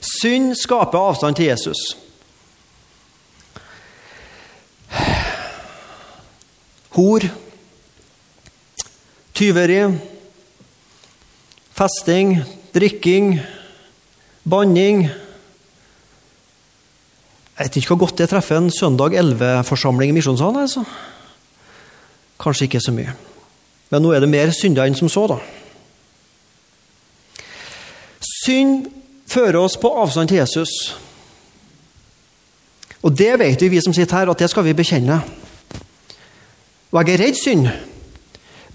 Synd 0.00 0.54
skaper 0.56 0.98
avstand 0.98 1.36
til 1.36 1.50
Jesus. 1.50 1.76
Hor, 6.90 7.24
tyveri, 9.34 9.80
festing, 11.72 12.40
drikking, 12.74 13.40
banning 14.44 15.08
Jeg 17.60 17.68
vet 17.68 17.76
ikke 17.76 17.92
hvor 17.92 18.06
godt 18.06 18.18
det 18.18 18.28
treffer 18.30 18.56
en 18.56 18.70
søndag 18.72 19.12
11-forsamling 19.20 20.08
i 20.08 20.14
Misjonssalen. 20.16 20.62
Altså. 20.62 20.84
Kanskje 22.40 22.64
ikke 22.64 22.80
så 22.80 22.92
mye. 22.96 23.12
Men 23.90 24.04
nå 24.04 24.12
er 24.14 24.22
det 24.22 24.30
mer 24.30 24.52
synder 24.54 24.86
enn 24.86 24.98
som 24.98 25.10
så, 25.10 25.26
da. 25.30 25.38
Synd 28.22 28.86
fører 29.30 29.60
oss 29.60 29.76
på 29.80 29.90
avstand 30.02 30.30
til 30.30 30.40
Jesus. 30.40 30.72
Og 33.02 33.14
det 33.16 33.32
vet 33.40 33.62
vi, 33.62 33.70
vi 33.72 33.82
som 33.82 33.94
sitter 33.96 34.20
her, 34.20 34.30
at 34.30 34.42
det 34.42 34.50
skal 34.52 34.66
vi 34.66 34.76
bekjenne. 34.76 35.20
Og 36.90 37.00
jeg 37.00 37.14
er 37.14 37.24
redd 37.24 37.38
synd. 37.38 37.70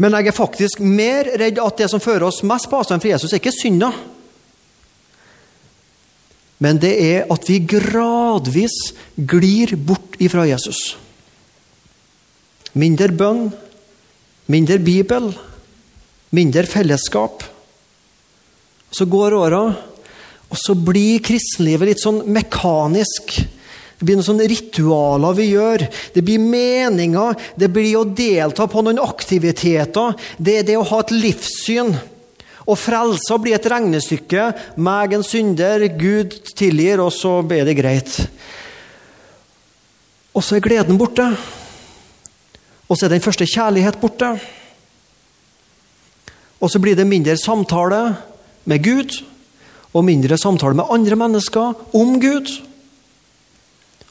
Men 0.01 0.15
jeg 0.17 0.27
er 0.27 0.35
faktisk 0.35 0.81
mer 0.83 1.29
redd 1.39 1.59
at 1.63 1.79
det 1.79 1.89
som 1.91 2.03
fører 2.03 2.27
oss 2.27 2.43
mest 2.47 2.67
på 2.71 2.79
avstand 2.79 3.03
fra 3.03 3.13
Jesus, 3.13 3.31
er 3.31 3.39
ikke 3.39 3.55
synda. 3.55 3.91
Men 6.63 6.79
det 6.79 6.93
er 7.03 7.31
at 7.31 7.47
vi 7.49 7.61
gradvis 7.67 8.75
glir 9.15 9.75
bort 9.75 10.15
ifra 10.23 10.47
Jesus. 10.47 10.95
Mindre 12.75 13.11
bønn, 13.15 13.49
mindre 14.51 14.79
Bibel, 14.79 15.31
mindre 16.35 16.65
fellesskap. 16.69 17.43
Så 18.91 19.07
går 19.09 19.35
åra, 19.35 19.63
og 20.49 20.59
så 20.59 20.75
blir 20.77 21.23
kristenlivet 21.25 21.91
litt 21.91 22.03
sånn 22.03 22.21
mekanisk. 22.31 23.35
Det 23.95 24.03
blir 24.03 24.19
noen 24.19 24.27
sånne 24.27 24.47
ritualer 24.51 25.37
vi 25.37 25.47
gjør. 25.53 25.85
Det 26.13 26.23
blir 26.25 26.43
meninger. 26.43 27.37
Det 27.55 27.69
blir 27.71 27.95
å 27.99 28.07
delta 28.07 28.67
på 28.67 28.83
noen 28.83 28.99
aktiviteter. 29.01 30.15
Det 30.37 30.59
er 30.59 30.67
det 30.67 30.77
å 30.79 30.85
ha 30.87 30.99
et 31.01 31.15
livssyn. 31.15 31.93
Og 32.65 32.79
frelsa 32.81 33.37
blir 33.39 33.55
et 33.55 33.69
regnestykke. 33.71 34.49
Meg 34.83 35.15
en 35.15 35.25
synder, 35.25 35.87
Gud 35.95 36.35
tilgir, 36.57 37.03
og 37.03 37.13
så 37.15 37.37
blir 37.45 37.65
det 37.67 37.77
greit. 37.79 38.17
Og 40.35 40.43
så 40.43 40.57
er 40.57 40.65
gleden 40.65 40.99
borte. 40.99 41.29
Og 42.85 42.97
så 42.97 43.07
er 43.07 43.15
den 43.15 43.23
første 43.23 43.47
kjærlighet 43.49 43.97
borte. 44.01 44.35
Og 46.61 46.71
så 46.71 46.81
blir 46.81 46.97
det 46.97 47.07
mindre 47.09 47.37
samtale 47.37 48.01
med 48.65 48.83
Gud 48.85 49.17
og 49.95 50.05
mindre 50.05 50.37
samtale 50.37 50.77
med 50.77 50.91
andre 50.91 51.17
mennesker 51.19 51.73
om 51.95 52.15
Gud. 52.21 52.51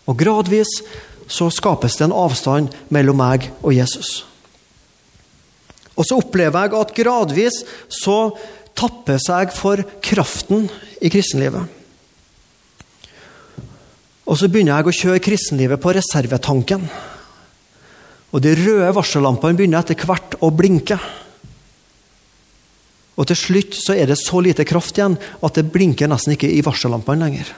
Og 0.06 0.18
gradvis 0.18 0.70
så 1.30 1.48
skapes 1.52 1.96
det 1.98 2.08
en 2.08 2.16
avstand 2.16 2.74
mellom 2.92 3.18
meg 3.20 3.48
og 3.62 3.72
Jesus. 3.76 4.24
Og 5.94 6.06
så 6.06 6.18
opplever 6.18 6.66
jeg 6.66 6.76
at 6.76 6.94
gradvis 6.96 7.62
så 7.92 8.18
tappes 8.74 9.28
jeg 9.30 9.54
for 9.54 9.80
kraften 10.02 10.66
i 11.00 11.10
kristenlivet. 11.12 11.70
Og 14.24 14.38
så 14.40 14.48
begynner 14.48 14.80
jeg 14.80 14.88
å 14.88 14.98
kjøre 14.98 15.22
kristenlivet 15.22 15.80
på 15.80 15.92
reservetanken. 15.94 16.88
Og 18.34 18.42
de 18.42 18.54
røde 18.58 18.94
varsellampene 18.96 19.54
begynner 19.54 19.84
etter 19.84 20.06
hvert 20.08 20.34
å 20.42 20.50
blinke. 20.50 20.98
Og 23.14 23.28
til 23.30 23.38
slutt 23.38 23.76
så 23.78 23.94
er 23.94 24.10
det 24.10 24.18
så 24.18 24.40
lite 24.42 24.66
kraft 24.66 24.98
igjen 24.98 25.14
at 25.14 25.54
det 25.54 25.68
blinker 25.70 26.10
nesten 26.10 26.34
ikke 26.34 26.50
i 26.50 26.64
varsellampene 26.66 27.28
lenger. 27.28 27.52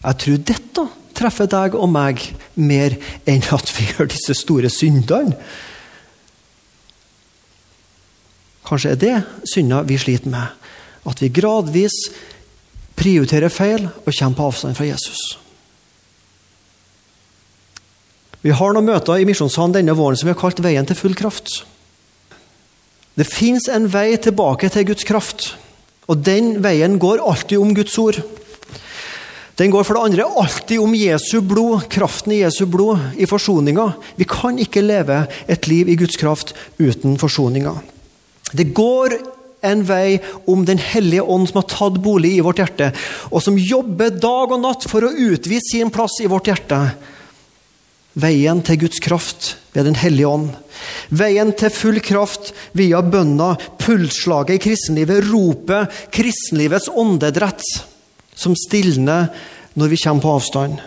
Jeg 0.00 0.16
tror 0.22 0.40
dette 0.48 0.86
treffer 1.20 1.50
deg 1.52 1.76
og 1.76 1.90
meg 1.92 2.22
mer 2.56 2.96
enn 3.28 3.44
at 3.52 3.72
vi 3.76 3.90
gjør 3.90 4.08
disse 4.08 4.38
store 4.38 4.70
syndene. 4.72 5.36
Kanskje 8.64 8.94
er 8.94 9.02
det 9.02 9.14
synda 9.50 9.82
vi 9.84 9.98
sliter 10.00 10.32
med. 10.32 10.56
At 11.04 11.20
vi 11.20 11.28
gradvis 11.34 11.96
prioriterer 12.96 13.52
feil 13.52 13.84
og 13.90 14.08
kommer 14.14 14.38
på 14.38 14.48
avstand 14.48 14.78
fra 14.78 14.88
Jesus. 14.88 15.20
Vi 18.40 18.52
har 18.56 18.72
noen 18.72 18.88
møter 18.88 19.20
i 19.20 19.26
Misjonssalen 19.28 19.74
denne 19.76 19.96
våren 19.96 20.16
som 20.16 20.28
vi 20.28 20.32
har 20.32 20.40
kalt 20.40 20.62
'Veien 20.64 20.86
til 20.88 20.96
full 20.96 21.14
kraft'. 21.14 21.62
Det 23.18 23.26
fins 23.28 23.68
en 23.68 23.88
vei 23.90 24.16
tilbake 24.16 24.70
til 24.72 24.86
Guds 24.88 25.04
kraft, 25.04 25.54
og 26.08 26.22
den 26.24 26.62
veien 26.62 26.96
går 26.98 27.20
alltid 27.20 27.58
om 27.58 27.74
Guds 27.74 27.98
ord. 27.98 28.16
Den 29.60 29.70
går 29.70 29.84
for 29.84 29.98
det 29.98 30.04
andre 30.08 30.24
alltid 30.24 30.80
om 30.80 30.94
Jesu 30.96 31.42
blod, 31.44 31.84
kraften 31.92 32.32
i 32.32 32.40
Jesu 32.40 32.64
blod, 32.64 33.12
i 33.20 33.28
forsoninga. 33.28 33.92
Vi 34.16 34.24
kan 34.24 34.56
ikke 34.56 34.80
leve 34.80 35.26
et 35.46 35.68
liv 35.68 35.88
i 35.88 35.98
Guds 36.00 36.16
kraft 36.16 36.54
uten 36.78 37.18
forsoninga. 37.20 37.74
Det 38.56 38.72
går 38.72 39.18
en 39.62 39.82
vei 39.84 40.18
om 40.48 40.64
Den 40.64 40.78
hellige 40.78 41.22
ånd 41.22 41.50
som 41.50 41.60
har 41.60 41.68
tatt 41.68 42.00
bolig 42.00 42.38
i 42.38 42.40
vårt 42.40 42.56
hjerte, 42.62 42.94
og 43.28 43.42
som 43.44 43.58
jobber 43.58 44.16
dag 44.16 44.54
og 44.54 44.62
natt 44.62 44.88
for 44.88 45.04
å 45.04 45.12
utvise 45.12 45.74
sin 45.74 45.92
plass 45.92 46.22
i 46.24 46.30
vårt 46.30 46.48
hjerte. 46.48 46.80
Veien 48.18 48.58
til 48.66 48.80
Guds 48.82 48.98
kraft 49.02 49.54
ved 49.74 49.86
Den 49.86 49.94
hellige 49.94 50.28
ånd. 50.28 50.50
Veien 51.14 51.52
til 51.54 51.70
full 51.70 52.00
kraft 52.02 52.50
via 52.74 53.02
bønna, 53.02 53.54
pulsslaget 53.78 54.56
i 54.56 54.62
kristenlivet, 54.64 55.28
ropet, 55.30 55.90
kristenlivets 56.10 56.90
åndedrett, 56.90 57.62
som 58.34 58.56
stilner 58.58 59.30
når 59.78 59.92
vi 59.92 60.00
kommer 60.02 60.24
på 60.24 60.34
avstand. 60.40 60.80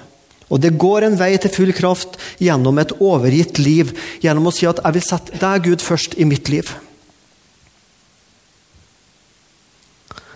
Og 0.52 0.60
Det 0.60 0.78
går 0.78 1.08
en 1.08 1.18
vei 1.18 1.38
til 1.38 1.50
full 1.50 1.74
kraft 1.74 2.20
gjennom 2.38 2.78
et 2.78 2.92
overgitt 3.00 3.58
liv, 3.58 3.96
gjennom 4.22 4.48
å 4.48 4.54
si 4.54 4.66
at 4.66 4.84
'jeg 4.84 4.94
vil 4.94 5.02
sette 5.02 5.40
deg, 5.40 5.64
Gud, 5.64 5.82
først 5.82 6.20
i 6.20 6.26
mitt 6.26 6.50
liv'. 6.50 6.76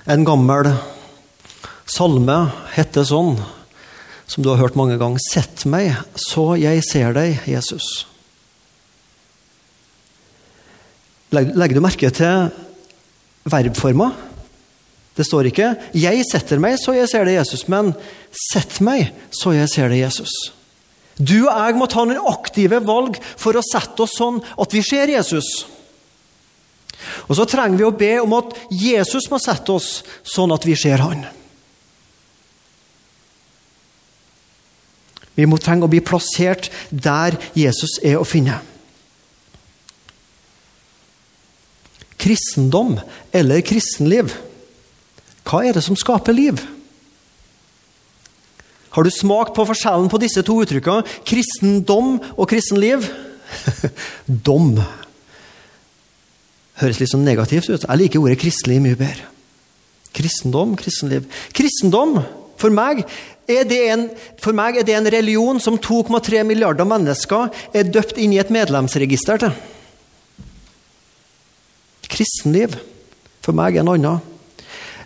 En 0.07 0.23
gammel 0.23 0.77
salme 1.85 2.51
heter 2.75 3.03
sånn, 3.03 3.37
som 4.27 4.43
du 4.43 4.51
har 4.51 4.59
hørt 4.61 4.77
mange 4.79 4.99
ganger. 4.99 5.23
Sett 5.31 5.65
meg 5.69 5.95
så 6.19 6.51
jeg 6.59 6.83
ser 6.85 7.15
deg, 7.15 7.41
Jesus. 7.47 8.05
Legger 11.31 11.75
du 11.75 11.83
merke 11.83 12.11
til 12.13 12.49
verbforma? 13.47 14.11
Det 15.17 15.25
står 15.25 15.49
ikke 15.49 15.75
'jeg 15.93 16.23
setter 16.29 16.59
meg 16.59 16.77
så 16.77 16.93
jeg 16.93 17.09
ser 17.09 17.25
det, 17.25 17.39
Jesus', 17.39 17.67
men 17.67 17.95
'sett 18.31 18.79
meg 18.81 19.13
så 19.31 19.51
jeg 19.51 19.67
ser 19.69 19.89
det, 19.89 19.97
Jesus'. 19.97 20.53
Du 21.17 21.49
og 21.49 21.57
jeg 21.57 21.75
må 21.75 21.87
ta 21.89 22.05
noen 22.05 22.21
aktive 22.29 22.79
valg 22.85 23.17
for 23.37 23.57
å 23.57 23.65
sette 23.65 24.03
oss 24.03 24.17
sånn 24.19 24.43
at 24.61 24.73
vi 24.73 24.83
ser 24.85 25.07
Jesus. 25.07 25.65
Og 27.27 27.35
så 27.35 27.47
trenger 27.49 27.77
vi 27.77 27.87
å 27.87 27.97
be 27.97 28.13
om 28.21 28.33
at 28.37 28.53
Jesus 28.69 29.29
må 29.31 29.39
sette 29.41 29.73
oss 29.73 30.03
sånn 30.23 30.53
at 30.53 30.65
vi 30.67 30.75
ser 30.75 31.01
Han. 31.01 31.25
Vi 35.37 35.45
må 35.45 35.59
trenge 35.61 35.85
å 35.85 35.91
bli 35.91 36.01
plassert 36.01 36.71
der 36.89 37.37
Jesus 37.57 37.99
er 38.01 38.17
å 38.17 38.25
finne. 38.27 38.57
Kristendom 42.17 42.97
eller 43.35 43.61
kristenliv, 43.65 44.33
hva 45.47 45.61
er 45.63 45.77
det 45.77 45.85
som 45.85 45.95
skaper 45.95 46.35
liv? 46.35 46.59
Har 48.97 49.05
du 49.05 49.13
smakt 49.13 49.53
på 49.53 49.67
forskjellen 49.69 50.09
på 50.09 50.19
disse 50.23 50.41
to 50.43 50.57
uttrykkene? 50.63 51.05
Kristendom 51.27 52.15
og 52.33 52.47
kristenliv? 52.49 53.05
Dom 54.47 54.73
høres 56.81 56.99
litt 57.01 57.11
sånn 57.11 57.25
negativt 57.25 57.69
ut. 57.69 57.85
Jeg 57.85 58.01
liker 58.01 58.23
ordet 58.23 58.39
kristelig 58.41 58.79
mye 58.81 58.97
bedre. 58.97 59.29
Kristendom, 60.17 60.73
kristenliv. 60.79 61.27
Kristendom, 61.55 62.17
for 62.57 62.73
meg, 62.73 63.03
en, 63.47 64.07
for 64.43 64.55
meg 64.55 64.77
er 64.77 64.87
det 64.87 64.95
en 64.97 65.11
religion 65.11 65.59
som 65.63 65.79
2,3 65.79 66.43
milliarder 66.43 66.87
mennesker 66.87 67.47
er 67.71 67.87
døpt 67.87 68.19
inn 68.19 68.35
i 68.35 68.41
et 68.41 68.51
medlemsregister 68.51 69.39
til. 69.39 69.53
Kristenliv, 72.11 72.75
for 73.45 73.55
meg, 73.55 73.77
er 73.77 73.85
en 73.85 73.93
annen. 73.95 74.25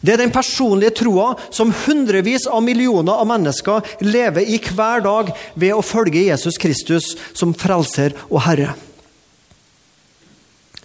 Det 0.02 0.16
er 0.16 0.24
den 0.24 0.34
personlige 0.34 0.96
troa 1.04 1.36
som 1.54 1.74
hundrevis 1.86 2.48
av 2.50 2.64
millioner 2.66 3.22
av 3.22 3.28
mennesker 3.30 3.86
lever 4.02 4.50
i 4.50 4.58
hver 4.58 5.04
dag 5.06 5.30
ved 5.54 5.76
å 5.76 5.86
følge 5.86 6.26
Jesus 6.26 6.58
Kristus 6.62 7.14
som 7.38 7.54
frelser 7.54 8.18
og 8.32 8.42
herre. 8.48 8.74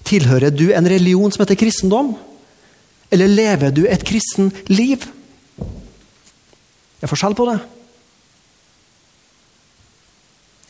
Tilhører 0.06 0.52
du 0.52 0.68
en 0.76 0.88
religion 0.88 1.32
som 1.32 1.42
heter 1.42 1.58
kristendom? 1.58 2.12
Eller 3.10 3.32
lever 3.32 3.72
du 3.72 3.86
et 3.88 4.04
kristen 4.04 4.52
liv? 4.68 5.06
Det 6.96 7.06
er 7.06 7.12
forskjell 7.12 7.36
på 7.36 7.48
det. 7.50 7.58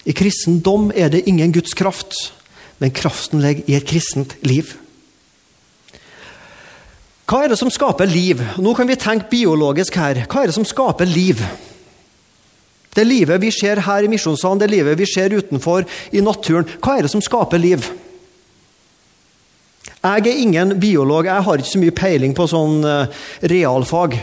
I 0.06 0.14
kristendom 0.14 0.90
er 0.94 1.10
det 1.10 1.24
ingen 1.26 1.54
Guds 1.54 1.74
kraft, 1.74 2.14
men 2.78 2.94
kraften 2.94 3.42
ligger 3.42 3.70
i 3.70 3.78
et 3.78 3.86
kristent 3.88 4.36
liv. 4.46 4.76
Hva 7.26 7.42
er 7.42 7.50
det 7.50 7.58
som 7.58 7.70
skaper 7.74 8.06
liv? 8.06 8.42
Nå 8.62 8.74
kan 8.78 8.86
vi 8.86 8.98
tenke 8.98 9.30
biologisk 9.32 9.96
her. 9.98 10.22
Hva 10.30 10.44
er 10.44 10.52
det 10.52 10.54
som 10.54 10.66
skaper 10.66 11.08
liv? 11.10 11.42
Det 12.96 13.04
livet 13.04 13.42
vi 13.42 13.50
ser 13.52 13.82
her 13.84 14.06
i 14.06 14.08
misjonssalen, 14.08 14.62
det 14.62 14.70
livet 14.72 14.96
vi 14.96 15.08
ser 15.10 15.34
utenfor 15.34 15.84
i 16.16 16.22
naturen, 16.24 16.68
hva 16.80 16.96
er 16.96 17.04
det 17.04 17.12
som 17.12 17.20
skaper 17.20 17.60
liv? 17.60 17.90
Jeg 20.06 20.22
er 20.22 20.38
ingen 20.40 20.76
biolog, 20.80 21.26
jeg 21.26 21.44
har 21.44 21.60
ikke 21.60 21.72
så 21.72 21.82
mye 21.82 21.96
peiling 21.98 22.32
på 22.36 22.46
sånn 22.48 22.78
uh, 22.86 23.10
realfag. 23.42 24.14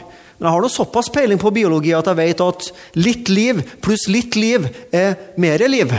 Men 0.43 0.49
jeg 0.49 0.58
har 0.58 0.63
noe 0.65 0.73
såpass 0.73 1.08
peiling 1.08 1.39
på 1.39 1.53
biologi 1.56 1.93
at 1.95 2.08
jeg 2.10 2.19
vet 2.19 2.41
at 2.43 2.65
litt 2.99 3.29
liv 3.32 3.62
pluss 3.79 4.10
litt 4.12 4.36
liv 4.36 4.65
er 4.91 5.13
mer 5.39 5.62
liv. 5.71 5.93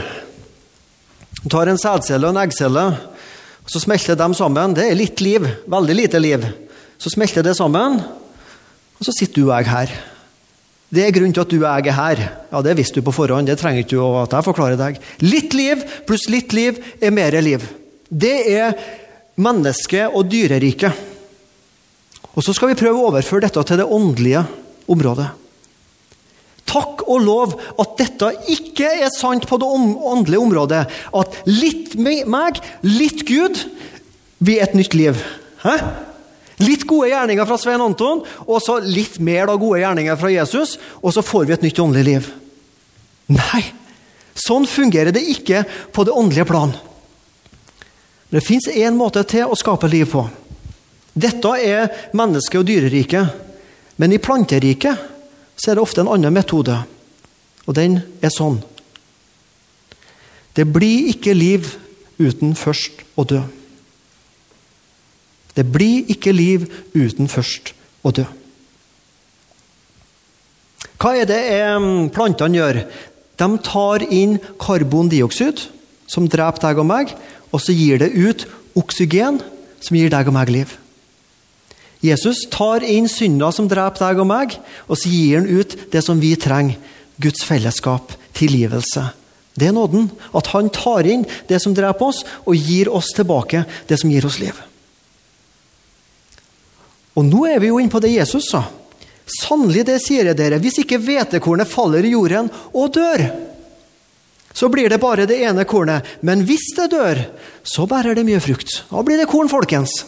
Du 1.40 1.46
tar 1.48 1.70
en 1.72 1.80
sædcelle 1.80 2.28
og 2.28 2.34
en 2.34 2.40
eggcelle, 2.42 2.82
så 3.64 3.80
smelter 3.80 4.18
de 4.20 4.26
sammen. 4.36 4.74
Det 4.76 4.84
er 4.84 4.98
litt 5.00 5.22
liv. 5.24 5.48
Veldig 5.64 5.96
lite 5.96 6.20
liv. 6.20 6.44
Så 7.00 7.14
smelter 7.14 7.40
det 7.40 7.54
sammen, 7.56 7.96
og 8.04 9.08
så 9.08 9.16
sitter 9.16 9.40
du 9.40 9.46
og 9.46 9.54
jeg 9.54 9.70
her. 9.70 9.96
Det 10.92 11.06
er 11.06 11.16
grunnen 11.16 11.32
til 11.32 11.46
at 11.46 11.56
du 11.56 11.58
og 11.62 11.64
jeg 11.64 11.88
er 11.94 11.98
her. 12.02 12.22
Ja, 12.52 12.62
Det 12.68 12.76
visste 12.76 13.00
du 13.00 13.08
på 13.08 13.16
forhånd. 13.16 13.48
Det 13.48 13.56
trenger 13.64 13.80
ikke 13.80 13.96
du 13.96 14.04
at 14.26 14.36
jeg 14.36 14.48
forklarer 14.50 14.76
deg. 14.76 15.00
Litt 15.24 15.56
liv 15.56 15.88
pluss 16.04 16.28
litt 16.28 16.52
liv 16.52 16.84
er 17.00 17.16
mer 17.16 17.40
liv. 17.40 17.64
Det 18.12 18.36
er 18.60 18.76
menneske- 19.40 20.12
og 20.12 20.28
dyreriket. 20.28 21.13
Og 22.34 22.42
så 22.42 22.54
skal 22.54 22.72
vi 22.72 22.78
prøve 22.78 22.98
å 22.98 23.10
overføre 23.12 23.46
dette 23.46 23.62
til 23.68 23.80
det 23.80 23.86
åndelige 23.86 24.44
området. 24.90 25.28
Takk 26.74 27.04
og 27.06 27.22
lov 27.22 27.52
at 27.78 27.92
dette 28.00 28.30
ikke 28.50 28.88
er 29.04 29.12
sant 29.14 29.46
på 29.46 29.58
det 29.60 29.68
åndelige 29.68 30.42
området. 30.42 30.82
At 31.14 31.36
litt 31.46 31.94
meg, 32.00 32.58
litt 32.82 33.22
Gud, 33.28 33.60
blir 34.42 34.64
et 34.64 34.74
nytt 34.76 34.96
liv. 34.98 35.20
Hæ? 35.62 35.76
Litt 36.62 36.84
gode 36.86 37.10
gjerninger 37.10 37.46
fra 37.48 37.58
Svein 37.58 37.82
Anton, 37.82 38.22
og 38.46 38.58
så 38.62 38.78
litt 38.82 39.18
mer 39.22 39.48
da 39.50 39.56
gode 39.58 39.80
gjerninger 39.82 40.18
fra 40.18 40.30
Jesus, 40.30 40.76
og 41.02 41.14
så 41.14 41.24
får 41.24 41.48
vi 41.48 41.56
et 41.56 41.66
nytt 41.66 41.80
åndelig 41.82 42.04
liv. 42.06 42.28
Nei, 43.34 43.62
sånn 44.38 44.66
fungerer 44.68 45.14
det 45.14 45.24
ikke 45.34 45.64
på 45.94 46.04
det 46.06 46.14
åndelige 46.14 46.48
plan. 46.50 46.74
Det 48.30 48.42
fins 48.44 48.68
én 48.70 48.96
måte 48.98 49.22
til 49.30 49.50
å 49.50 49.58
skape 49.58 49.90
liv 49.90 50.08
på. 50.10 50.24
Dette 51.14 51.56
er 51.62 51.88
menneske- 52.12 52.58
og 52.58 52.66
dyreriket. 52.66 53.30
Men 53.96 54.12
i 54.12 54.18
planteriket 54.18 54.98
så 55.56 55.70
er 55.70 55.78
det 55.78 55.84
ofte 55.84 56.02
en 56.02 56.10
annen 56.10 56.34
metode, 56.34 56.74
og 57.66 57.74
den 57.78 58.00
er 58.22 58.32
sånn. 58.34 58.58
Det 60.54 60.66
blir 60.66 61.10
ikke 61.14 61.34
liv 61.34 61.68
uten 62.18 62.54
først 62.58 63.04
å 63.18 63.24
dø. 63.26 63.40
Det 65.54 65.64
blir 65.70 66.10
ikke 66.10 66.34
liv 66.34 66.66
uten 66.94 67.30
først 67.30 67.72
å 68.02 68.10
dø. 68.14 68.26
Hva 70.98 71.14
er 71.20 71.28
det 71.30 71.42
plantene 72.14 72.58
gjør? 72.58 72.82
De 73.38 73.48
tar 73.66 74.06
inn 74.14 74.38
karbondioksid, 74.62 75.66
som 76.10 76.26
dreper 76.30 76.68
deg 76.68 76.82
og 76.82 76.88
meg, 76.90 77.14
og 77.50 77.62
så 77.62 77.74
gir 77.74 78.02
det 78.02 78.14
ut 78.14 78.46
oksygen, 78.78 79.40
som 79.82 79.98
gir 79.98 80.10
deg 80.10 80.30
og 80.30 80.34
meg 80.34 80.50
liv. 80.54 80.74
Jesus 82.04 82.44
tar 82.52 82.84
inn 82.84 83.08
synda 83.08 83.48
som 83.54 83.68
dreper 83.70 84.10
deg 84.10 84.20
og 84.20 84.28
meg, 84.28 84.58
og 84.88 84.98
så 85.00 85.08
gir 85.08 85.40
han 85.40 85.48
ut 85.48 85.76
det 85.92 86.02
som 86.04 86.20
vi 86.20 86.34
trenger. 86.36 86.76
Guds 87.22 87.44
fellesskap, 87.46 88.12
tilgivelse. 88.34 89.06
Det 89.54 89.68
er 89.70 89.74
nåden. 89.76 90.08
At 90.34 90.50
han 90.52 90.68
tar 90.74 91.06
inn 91.06 91.22
det 91.48 91.60
som 91.62 91.76
dreper 91.76 92.10
oss, 92.10 92.24
og 92.44 92.58
gir 92.58 92.90
oss 92.92 93.12
tilbake 93.14 93.64
det 93.88 94.00
som 94.02 94.10
gir 94.10 94.26
oss 94.26 94.40
liv. 94.42 94.58
Og 97.14 97.24
nå 97.28 97.44
er 97.46 97.60
vi 97.62 97.70
jo 97.70 97.78
inne 97.78 97.92
på 97.92 98.02
det 98.02 98.16
Jesus 98.16 98.50
sa. 98.50 98.64
Sannelig, 99.24 99.86
det 99.88 100.00
sier 100.04 100.28
jeg 100.28 100.36
dere, 100.36 100.60
hvis 100.60 100.82
ikke 100.82 101.00
hvetekornet 101.00 101.70
faller 101.70 102.04
i 102.04 102.12
jorden 102.12 102.50
og 102.74 102.90
dør, 102.98 103.22
så 104.54 104.68
blir 104.70 104.90
det 104.90 105.00
bare 105.02 105.24
det 105.26 105.40
ene 105.46 105.64
kornet. 105.66 106.04
Men 106.22 106.44
hvis 106.46 106.68
det 106.76 106.90
dør, 106.92 107.22
så 107.66 107.86
bærer 107.90 108.18
det 108.18 108.26
mye 108.26 108.42
frukt. 108.42 108.82
Da 108.90 109.02
blir 109.06 109.18
det 109.18 109.30
korn, 109.30 109.48
folkens. 109.50 110.02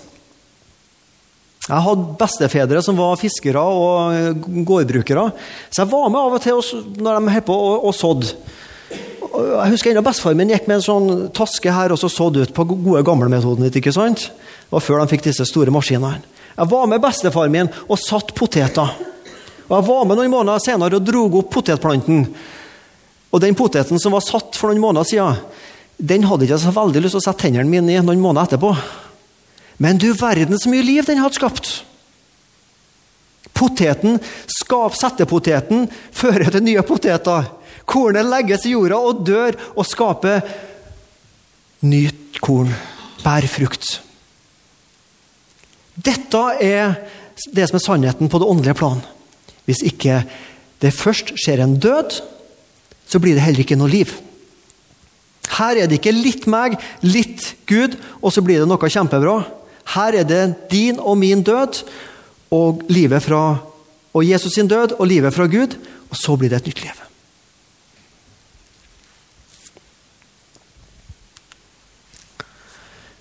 Jeg 1.67 1.83
hadde 1.83 2.13
bestefedre 2.21 2.83
som 2.85 2.99
var 2.99 3.19
fiskere 3.19 3.59
og 3.59 4.45
gårdbrukere. 4.69 5.25
Så 5.71 5.83
jeg 5.83 5.91
var 5.91 6.13
med 6.13 6.21
av 6.21 6.37
og 6.37 6.45
til 6.45 6.61
når 7.03 7.19
de 7.19 7.35
holdt 7.35 7.49
på 7.49 7.57
og, 7.57 7.89
og 7.89 7.97
sådde. 7.97 8.31
Jeg 9.37 9.73
husker 9.75 9.91
ennå 9.91 10.05
bestefaren 10.07 10.39
min 10.39 10.53
gikk 10.55 10.69
med 10.71 10.79
en 10.79 10.87
sånn 10.87 11.09
taske 11.35 11.73
her 11.75 11.93
og 11.93 11.99
så 12.01 12.09
sådde 12.13 12.47
ut 12.47 12.55
på 12.55 12.65
gode 12.71 13.03
gamlemetoden. 13.05 13.67
ikke 13.67 13.93
sant? 13.93 14.29
Det 14.31 14.73
var 14.73 14.85
før 14.85 15.03
de 15.03 15.11
fikk 15.11 15.27
disse 15.27 15.45
store 15.51 15.75
maskinene. 15.75 16.23
Jeg 16.57 16.71
var 16.71 16.87
med 16.89 17.03
bestefaren 17.03 17.53
min 17.53 17.73
og 17.85 17.99
satt 18.01 18.31
poteter. 18.39 18.95
Og 19.67 19.75
Jeg 19.75 19.87
var 19.89 20.07
med 20.07 20.21
noen 20.21 20.33
måneder 20.33 20.63
senere 20.63 21.01
og 21.01 21.05
drog 21.05 21.35
opp 21.43 21.51
potetplanten. 21.59 22.23
Og 23.35 23.43
den 23.43 23.59
poteten 23.59 23.99
som 24.01 24.15
var 24.15 24.23
satt 24.25 24.57
for 24.57 24.71
noen 24.71 24.81
måneder 24.81 25.11
siden, 25.11 25.43
den 25.99 26.25
hadde 26.29 26.47
ikke 26.47 26.61
så 26.63 26.73
veldig 26.77 27.03
lyst 27.03 27.17
til 27.17 27.25
å 27.25 27.27
sette 27.27 27.43
tennene 27.43 27.69
mine 27.69 27.97
i 27.97 28.05
noen 28.05 28.23
måneder 28.23 28.55
etterpå. 28.55 28.71
Men 29.83 30.01
du 30.01 30.09
verden 30.17 30.59
så 30.59 30.71
mye 30.73 30.85
liv 30.87 31.07
den 31.09 31.21
hadde 31.23 31.39
skapt! 31.39 31.73
Poteten, 33.57 34.19
skap, 34.53 34.97
settepoteten, 34.99 35.87
fører 36.13 36.51
til 36.53 36.65
nye 36.67 36.83
poteter. 36.85 37.47
Kornet 37.89 38.29
legges 38.29 38.67
i 38.69 38.75
jorda 38.75 38.99
og 39.01 39.23
dør 39.25 39.57
og 39.73 39.87
skaper 39.89 40.43
nytt 41.89 42.41
korn. 42.45 42.73
Bær 43.25 43.47
frukt. 43.49 44.01
Dette 45.97 46.43
er 46.61 46.99
det 47.57 47.69
som 47.71 47.79
er 47.79 47.85
sannheten 47.85 48.29
på 48.29 48.41
det 48.43 48.49
åndelige 48.51 48.77
plan. 48.77 49.01
Hvis 49.65 49.81
ikke 49.89 50.21
det 50.85 50.93
først 50.95 51.33
skjer 51.41 51.65
en 51.65 51.79
død, 51.81 52.21
så 53.09 53.21
blir 53.23 53.39
det 53.39 53.45
heller 53.47 53.65
ikke 53.65 53.79
noe 53.79 53.91
liv. 53.91 54.13
Her 55.57 55.81
er 55.81 55.89
det 55.89 56.01
ikke 56.01 56.13
litt 56.13 56.45
meg, 56.51 56.77
litt 57.07 57.55
Gud, 57.71 57.97
og 58.21 58.35
så 58.35 58.43
blir 58.45 58.61
det 58.61 58.69
noe 58.69 58.91
kjempebra. 58.93 59.39
Her 59.95 60.21
er 60.21 60.27
det 60.27 60.43
din 60.71 60.99
og 60.99 61.19
min 61.19 61.43
død 61.47 61.83
og 62.51 62.83
livet 62.89 63.23
fra 63.23 63.43
og 64.17 64.25
Jesus 64.25 64.55
sin 64.57 64.69
død 64.69 64.97
og 64.99 65.07
livet 65.07 65.35
fra 65.35 65.45
Gud, 65.47 65.77
og 66.11 66.17
så 66.17 66.37
blir 66.41 66.49
det 66.49 66.63
et 66.63 66.71
nytt 66.71 66.81
liv. 66.87 67.03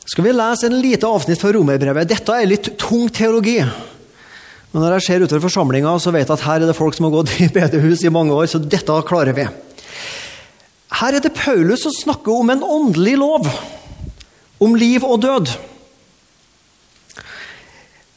Skal 0.06 0.24
vi 0.24 0.32
lese 0.32 0.70
en 0.70 0.78
lite 0.80 1.10
avsnitt 1.10 1.42
fra 1.42 1.52
Romerbrevet? 1.52 2.08
Dette 2.08 2.38
er 2.40 2.48
litt 2.48 2.70
tung 2.80 3.10
teologi. 3.12 3.58
Men 4.72 4.84
når 4.84 4.96
jeg 4.96 5.06
ser 5.08 5.26
utover 5.26 5.44
forsamlinga, 5.44 5.92
så 6.00 6.14
vet 6.16 6.30
jeg 6.30 6.38
at 6.38 6.46
her 6.46 6.62
er 6.62 6.70
det 6.70 6.78
folk 6.78 6.96
som 6.96 7.10
har 7.10 7.16
gått 7.18 7.34
i 7.44 7.50
bedehus 7.52 8.06
i 8.06 8.14
mange 8.14 8.36
år, 8.36 8.48
så 8.48 8.62
dette 8.62 8.96
klarer 9.10 9.36
vi. 9.36 9.48
Her 10.96 11.18
er 11.18 11.24
det 11.24 11.36
Paulus 11.36 11.84
som 11.84 11.96
snakker 11.96 12.32
om 12.32 12.54
en 12.54 12.64
åndelig 12.64 13.18
lov. 13.20 13.50
Om 14.64 14.78
liv 14.80 15.04
og 15.04 15.20
død. 15.26 15.52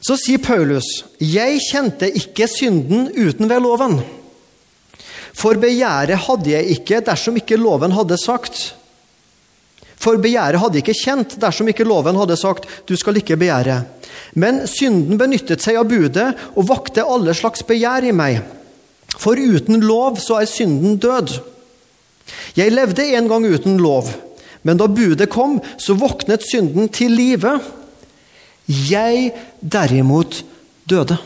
Så 0.01 0.15
sier 0.15 0.39
Paulus, 0.39 1.03
'Jeg 1.19 1.59
kjente 1.71 2.07
ikke 2.07 2.47
synden 2.47 3.11
uten 3.15 3.49
ved 3.49 3.59
loven.' 3.59 4.01
'For 5.33 5.59
begjæret 5.59 6.17
hadde 6.27 6.51
jeg 6.51 6.69
ikke 6.75 7.01
dersom 7.01 7.35
ikke 7.35 7.59
loven 7.59 7.91
hadde 7.91 8.17
sagt.' 8.17 8.75
For 9.99 10.15
begjæret 10.15 10.59
hadde 10.59 10.79
ikke 10.79 10.95
kjent 10.95 11.35
dersom 11.41 11.67
ikke 11.67 11.83
loven 11.83 12.15
hadde 12.15 12.37
sagt 12.39 12.67
'du 12.87 12.95
skal 12.95 13.17
ikke 13.19 13.35
begjære'. 13.35 13.83
Men 14.33 14.67
synden 14.67 15.17
benyttet 15.17 15.61
seg 15.61 15.75
av 15.75 15.87
budet 15.89 16.35
og 16.55 16.67
vakte 16.69 17.03
alle 17.03 17.33
slags 17.35 17.63
begjær 17.63 18.07
i 18.07 18.15
meg. 18.15 18.39
For 19.19 19.35
uten 19.35 19.81
lov 19.83 20.19
så 20.23 20.39
er 20.39 20.47
synden 20.47 20.97
død. 20.97 21.39
Jeg 22.55 22.71
levde 22.71 23.03
en 23.17 23.27
gang 23.27 23.45
uten 23.45 23.77
lov, 23.77 24.07
men 24.63 24.77
da 24.77 24.87
budet 24.87 25.29
kom, 25.29 25.59
så 25.77 25.93
våknet 25.97 26.45
synden 26.45 26.89
til 26.89 27.11
live. 27.11 27.59
Jeg 28.69 29.31
derimot 29.61 30.43
døde. 30.89 31.17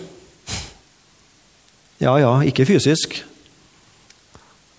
Ja, 1.99 2.15
ja, 2.19 2.33
ikke 2.47 2.65
fysisk, 2.67 3.17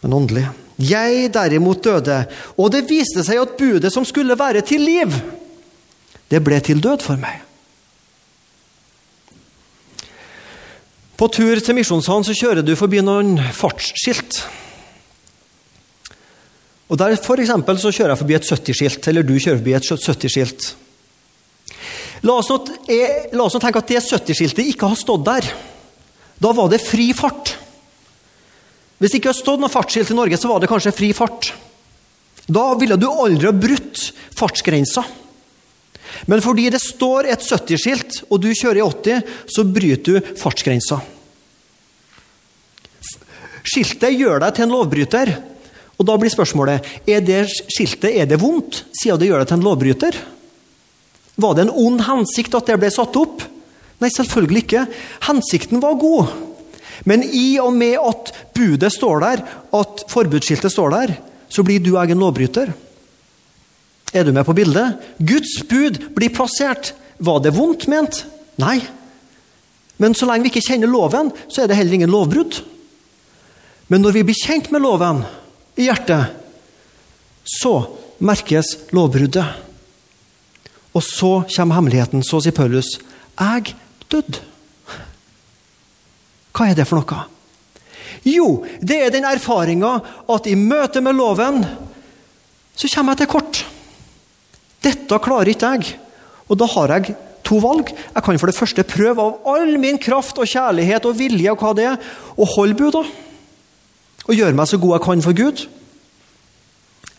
men 0.02 0.16
åndelig. 0.16 0.46
Jeg 0.80 1.28
derimot 1.32 1.84
døde, 1.84 2.24
og 2.58 2.72
det 2.72 2.86
viste 2.88 3.22
seg 3.24 3.40
at 3.42 3.56
budet 3.58 3.92
som 3.92 4.04
skulle 4.08 4.36
være 4.38 4.64
til 4.66 4.82
liv, 4.82 5.12
det 6.32 6.40
ble 6.44 6.58
til 6.64 6.80
død 6.82 7.04
for 7.04 7.20
meg. 7.20 7.42
På 11.14 11.28
tur 11.30 11.60
til 11.62 11.76
Misjonshavn 11.78 12.26
så 12.26 12.34
kjører 12.34 12.64
du 12.66 12.74
forbi 12.76 12.98
noen 13.04 13.36
fartsskilt. 13.54 14.40
Og 16.90 16.98
der 17.00 17.14
for 17.22 17.38
så 17.38 17.92
kjører 17.92 18.12
jeg 18.12 18.18
forbi 18.18 18.34
et 18.34 18.48
70-skilt, 18.50 19.08
eller 19.08 19.22
du 19.22 19.36
kjører 19.38 19.60
forbi 19.60 19.76
et 19.78 19.86
70-skilt. 19.88 20.74
La 22.24 22.38
oss, 22.40 22.48
nå, 22.48 22.56
la 23.36 23.44
oss 23.44 23.54
nå 23.56 23.60
tenke 23.60 23.82
at 23.82 23.90
det 23.90 24.00
70-skiltet 24.00 24.70
ikke 24.72 24.88
har 24.88 24.96
stått 24.98 25.26
der. 25.26 25.48
Da 26.40 26.52
var 26.56 26.70
det 26.72 26.80
fri 26.80 27.10
fart. 27.16 27.52
Hvis 28.98 29.12
det 29.12 29.20
ikke 29.20 29.32
hadde 29.32 29.42
stått 29.42 29.60
noe 29.60 29.72
fartsskilt 29.72 30.14
i 30.14 30.16
Norge, 30.16 30.38
så 30.40 30.48
var 30.48 30.62
det 30.62 30.70
kanskje 30.70 30.94
fri 30.96 31.10
fart. 31.16 31.50
Da 32.46 32.70
ville 32.80 32.96
du 33.00 33.06
aldri 33.10 33.48
ha 33.48 33.52
brutt 33.52 34.08
fartsgrensa. 34.36 35.04
Men 36.30 36.40
fordi 36.44 36.68
det 36.72 36.80
står 36.80 37.28
et 37.32 37.44
70-skilt, 37.44 38.22
og 38.30 38.40
du 38.40 38.52
kjører 38.52 38.80
i 38.80 38.86
80, 38.86 39.34
så 39.50 39.64
bryter 39.66 40.20
du 40.20 40.34
fartsgrensa. 40.40 41.00
Skiltet 43.64 44.16
gjør 44.16 44.44
deg 44.44 44.54
til 44.56 44.66
en 44.66 44.74
lovbryter. 44.76 45.32
Og 45.94 46.08
da 46.08 46.16
blir 46.20 46.32
spørsmålet 46.32 46.88
er 47.08 47.20
det 47.24 47.44
skiltet 47.52 48.10
er 48.12 48.28
det 48.28 48.40
vondt, 48.40 48.82
siden 48.96 49.20
det 49.20 49.28
gjør 49.28 49.44
deg 49.44 49.50
til 49.50 49.58
en 49.60 49.68
lovbryter. 49.68 50.18
Var 51.40 51.54
det 51.54 51.66
en 51.66 51.76
ond 51.86 52.04
hensikt 52.06 52.54
at 52.54 52.68
det 52.70 52.78
ble 52.82 52.90
satt 52.94 53.16
opp? 53.18 53.42
Nei, 54.02 54.10
selvfølgelig 54.12 54.64
ikke. 54.64 54.86
Hensikten 55.26 55.82
var 55.82 55.98
god. 55.98 56.32
Men 57.08 57.24
i 57.26 57.56
og 57.62 57.72
med 57.74 57.98
at 57.98 58.32
budet 58.54 58.92
står 58.94 59.22
der, 59.24 59.42
at 59.74 60.04
forbudsskiltet 60.10 60.72
står 60.72 60.94
der, 60.94 61.14
så 61.50 61.64
blir 61.66 61.82
du 61.82 61.94
og 61.94 62.02
jeg 62.02 62.14
en 62.14 62.22
lovbryter. 62.22 62.74
Er 64.14 64.26
du 64.26 64.30
med 64.32 64.46
på 64.46 64.54
bildet? 64.54 65.00
Guds 65.18 65.58
bud 65.66 65.98
blir 66.14 66.34
plassert. 66.34 66.92
Var 67.18 67.42
det 67.42 67.54
vondt 67.56 67.88
ment? 67.90 68.22
Nei. 68.62 68.78
Men 69.98 70.14
så 70.14 70.26
lenge 70.28 70.46
vi 70.46 70.54
ikke 70.54 70.68
kjenner 70.68 70.90
loven, 70.90 71.32
så 71.50 71.62
er 71.62 71.70
det 71.70 71.78
heller 71.78 71.98
ingen 71.98 72.14
lovbrudd. 72.14 72.60
Men 73.90 74.02
når 74.02 74.18
vi 74.18 74.24
blir 74.30 74.38
kjent 74.38 74.70
med 74.74 74.82
loven 74.82 75.22
i 75.78 75.88
hjertet, 75.88 76.34
så 77.44 77.76
merkes 78.24 78.70
lovbruddet. 78.94 79.63
Og 80.94 81.02
så 81.02 81.32
kommer 81.56 81.74
hemmeligheten. 81.74 82.22
Så 82.22 82.40
sier 82.40 82.52
Paulus, 82.52 82.98
'Jeg 83.38 83.74
døde'. 84.10 84.42
Hva 86.54 86.70
er 86.70 86.74
det 86.74 86.86
for 86.86 87.02
noe? 87.02 87.24
Jo, 88.24 88.64
det 88.80 89.02
er 89.02 89.10
den 89.10 89.24
erfaringa 89.24 90.00
at 90.30 90.46
i 90.46 90.54
møte 90.54 91.00
med 91.00 91.16
loven 91.18 91.64
så 92.74 92.88
kommer 92.94 93.12
jeg 93.12 93.18
til 93.24 93.32
kort. 93.34 93.66
Dette 94.82 95.18
klarer 95.22 95.52
ikke 95.52 95.74
jeg. 95.74 95.98
Og 96.48 96.58
da 96.58 96.66
har 96.66 96.92
jeg 96.94 97.14
to 97.44 97.58
valg. 97.62 97.92
Jeg 97.92 98.24
kan 98.24 98.38
for 98.40 98.50
det 98.50 98.56
første 98.56 98.86
prøve 98.88 99.22
av 99.22 99.54
all 99.54 99.76
min 99.80 99.98
kraft 99.98 100.38
og 100.38 100.48
kjærlighet 100.48 101.06
og 101.08 101.18
vilje 101.18 101.52
og 101.52 101.62
hva 101.62 101.74
det 101.76 101.86
er, 101.92 102.00
å 102.36 102.48
holde 102.56 102.78
buda. 102.78 103.04
Og 104.24 104.34
gjøre 104.34 104.56
meg 104.56 104.68
så 104.70 104.80
god 104.80 104.96
jeg 104.96 105.04
kan 105.06 105.24
for 105.24 105.38
Gud. 105.38 105.64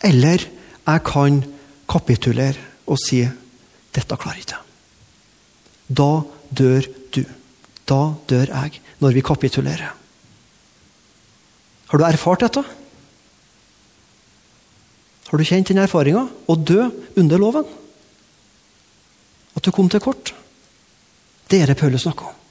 Eller 0.06 0.46
jeg 0.86 1.04
kan 1.06 1.42
kapitulere 1.90 2.62
og 2.90 3.00
si 3.02 3.24
dette 3.96 4.18
klarer 4.20 4.42
ikke 4.42 4.58
jeg. 4.58 4.72
Da 5.88 6.10
dør 6.50 6.88
du. 7.16 7.22
Da 7.86 8.02
dør 8.30 8.50
jeg, 8.50 8.82
når 9.00 9.16
vi 9.16 9.24
kapitulerer. 9.26 9.94
Har 11.86 12.02
du 12.02 12.06
erfart 12.08 12.42
dette? 12.42 12.64
Har 15.30 15.42
du 15.42 15.46
kjent 15.46 15.70
den 15.70 15.82
erfaringa? 15.84 16.26
Å 16.26 16.56
dø 16.58 16.90
under 17.20 17.42
loven? 17.42 17.68
At 19.56 19.64
du 19.66 19.72
kom 19.74 19.90
til 19.90 20.02
kort? 20.04 20.34
Det 21.50 21.62
er 21.62 21.70
det 21.70 21.80
Paulus 21.80 22.04
snakker 22.06 22.32
om. 22.32 22.42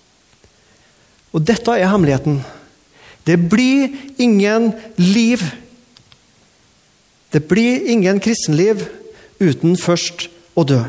Og 1.35 1.42
dette 1.42 1.74
er 1.74 1.90
hemmeligheten. 1.90 2.38
Det 3.26 3.37
blir 3.50 3.90
ingen 4.22 4.70
liv. 5.00 5.42
Det 7.35 7.42
blir 7.50 7.88
ingen 7.90 8.20
kristenliv 8.22 8.85
uten 9.42 9.74
først 9.80 10.28
å 10.54 10.62
dø. 10.68 10.85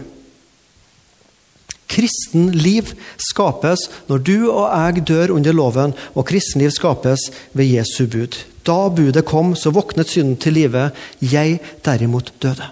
Kristenliv 1.96 2.92
skapes 3.22 3.88
når 4.10 4.24
du 4.28 4.50
og 4.52 4.68
jeg 4.68 5.06
dør 5.08 5.36
under 5.38 5.56
loven, 5.56 5.96
og 6.16 6.28
kristenliv 6.28 6.74
skapes 6.76 7.30
ved 7.56 7.72
Jesu 7.78 8.06
bud. 8.12 8.36
Da 8.66 8.90
budet 8.90 9.26
kom, 9.26 9.54
så 9.56 9.72
våknet 9.72 10.10
synden 10.10 10.38
til 10.42 10.58
live. 10.58 10.90
Jeg 11.22 11.60
derimot 11.86 12.34
døde. 12.42 12.72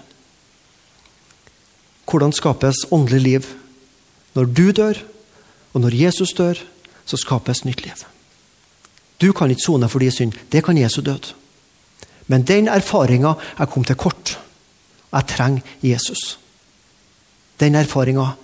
Hvordan 2.04 2.34
skapes 2.36 2.84
åndelig 2.92 3.20
liv? 3.20 3.46
Når 4.34 4.44
du 4.44 4.70
dør, 4.70 4.98
og 5.72 5.80
når 5.80 5.94
Jesus 5.94 6.34
dør, 6.36 6.58
så 7.06 7.16
skapes 7.16 7.64
nytt 7.64 7.84
liv. 7.84 8.04
Du 9.20 9.32
kan 9.32 9.50
ikke 9.50 9.62
sone 9.64 9.88
for 9.88 10.02
din 10.02 10.12
synd. 10.12 10.32
Det 10.52 10.64
kan 10.64 10.78
Jesu 10.78 11.00
død. 11.00 11.32
Men 12.26 12.42
den 12.42 12.68
erfaringa 12.68 13.34
er 13.58 13.66
kommet 13.66 13.86
til 13.86 13.96
kort. 13.96 14.38
Jeg 15.12 15.26
trenger 15.28 15.62
Jesus. 15.82 16.38
Den 17.60 17.74
erfaringa 17.74 18.34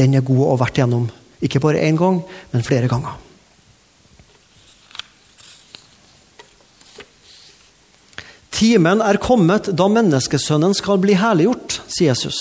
den 0.00 0.16
er 0.16 0.24
god 0.24 0.44
å 0.44 0.52
ha 0.54 0.60
vært 0.64 0.80
gjennom. 0.80 1.08
Ikke 1.44 1.60
bare 1.62 1.82
én 1.84 1.98
gang, 1.98 2.22
men 2.52 2.64
flere 2.64 2.88
ganger. 2.90 3.18
Timen 8.60 9.00
er 9.00 9.16
kommet 9.22 9.70
da 9.72 9.86
menneskesønnen 9.88 10.74
skal 10.76 11.00
bli 11.00 11.14
herliggjort, 11.16 11.78
sier 11.88 12.10
Jesus. 12.10 12.40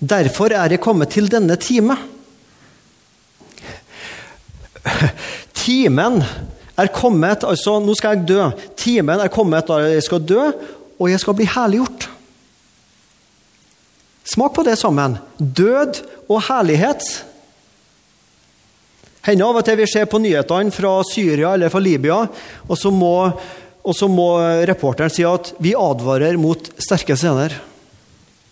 Derfor 0.00 0.50
er 0.56 0.72
jeg 0.72 0.82
kommet 0.82 1.12
til 1.14 1.28
denne 1.30 1.54
time. 1.60 1.94
Timen 5.60 6.18
er 6.80 6.90
kommet, 6.94 7.44
altså 7.46 7.76
nå 7.84 7.94
skal 7.98 8.16
jeg 8.16 8.26
dø. 8.32 8.48
Timen 8.80 9.22
er 9.22 9.30
kommet 9.30 9.68
da 9.70 9.78
jeg 9.84 10.02
skal 10.08 10.24
dø, 10.24 10.48
og 10.98 11.12
jeg 11.12 11.22
skal 11.22 11.36
bli 11.38 11.46
herliggjort. 11.52 12.08
Smak 14.30 14.54
på 14.54 14.62
det 14.62 14.76
sammen. 14.78 15.16
Død 15.38 16.04
og 16.30 16.44
herlighet. 16.46 17.02
Hender 19.26 19.50
av 19.50 19.58
og 19.58 19.66
til 19.66 19.80
vi 19.80 19.88
ser 19.90 20.06
på 20.08 20.20
nyhetene 20.22 20.72
fra 20.72 20.92
Syria 21.08 21.56
eller 21.56 21.72
fra 21.72 21.82
Libya, 21.82 22.20
og 22.64 22.78
så 22.78 22.92
må, 22.94 23.14
og 23.82 23.96
så 23.96 24.08
må 24.08 24.28
reporteren 24.70 25.12
si 25.12 25.26
at 25.26 25.50
vi 25.60 25.74
advarer 25.76 26.38
mot 26.40 26.70
sterke 26.78 27.18
scener. 27.18 27.56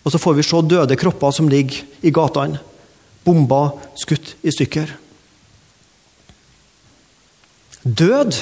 Og 0.03 0.13
så 0.13 0.19
får 0.21 0.35
vi 0.37 0.45
se 0.45 0.61
døde 0.67 0.99
kropper 0.99 1.33
som 1.35 1.49
ligger 1.51 1.79
i 2.03 2.11
gatene. 2.11 2.59
Bomba, 3.23 3.69
skutt 3.99 4.35
i 4.43 4.51
stykker. 4.51 4.91
Død. 7.83 8.35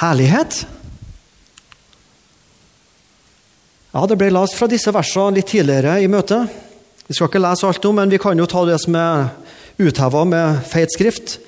Herlighet. 0.00 0.62
Ja, 3.98 4.06
Det 4.06 4.14
ble 4.14 4.28
lest 4.30 4.54
fra 4.54 4.68
disse 4.70 4.92
versene 4.94 5.40
litt 5.40 5.48
tidligere 5.50 5.96
i 5.98 6.06
møtet. 6.06 6.46
Vi 7.08 7.16
skal 7.16 7.26
ikke 7.26 7.40
lese 7.42 7.66
alt 7.66 7.82
nå, 7.82 7.90
men 7.96 8.12
vi 8.12 8.20
kan 8.22 8.38
jo 8.38 8.44
ta 8.46 8.60
det 8.68 8.76
som 8.78 8.94
er 8.94 9.24
utheva 9.82 10.20
med 10.22 10.60
feit 10.70 10.94
skrift. 10.94 11.40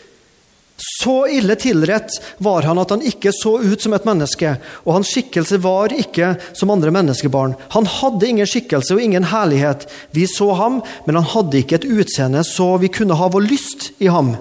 Så 0.82 1.28
ille 1.30 1.54
tilrett 1.54 2.10
var 2.42 2.66
han 2.66 2.80
at 2.82 2.90
han 2.90 3.06
ikke 3.06 3.30
så 3.36 3.52
ut 3.62 3.86
som 3.86 3.94
et 3.94 4.08
menneske, 4.08 4.56
og 4.82 4.96
hans 4.96 5.12
skikkelse 5.14 5.60
var 5.62 5.94
ikke 5.94 6.32
som 6.58 6.74
andre 6.74 6.90
menneskebarn. 6.90 7.54
Han 7.76 7.86
hadde 7.86 8.32
ingen 8.32 8.50
skikkelse 8.50 8.98
og 8.98 9.04
ingen 9.04 9.30
herlighet. 9.30 9.86
Vi 10.10 10.26
så 10.26 10.50
ham, 10.58 10.82
men 11.06 11.20
han 11.20 11.30
hadde 11.30 11.62
ikke 11.62 11.78
et 11.78 11.86
utseende 11.86 12.42
så 12.42 12.72
vi 12.82 12.90
kunne 12.90 13.14
ha 13.20 13.30
vår 13.30 13.46
lyst 13.46 13.92
i 14.02 14.10
ham. 14.10 14.34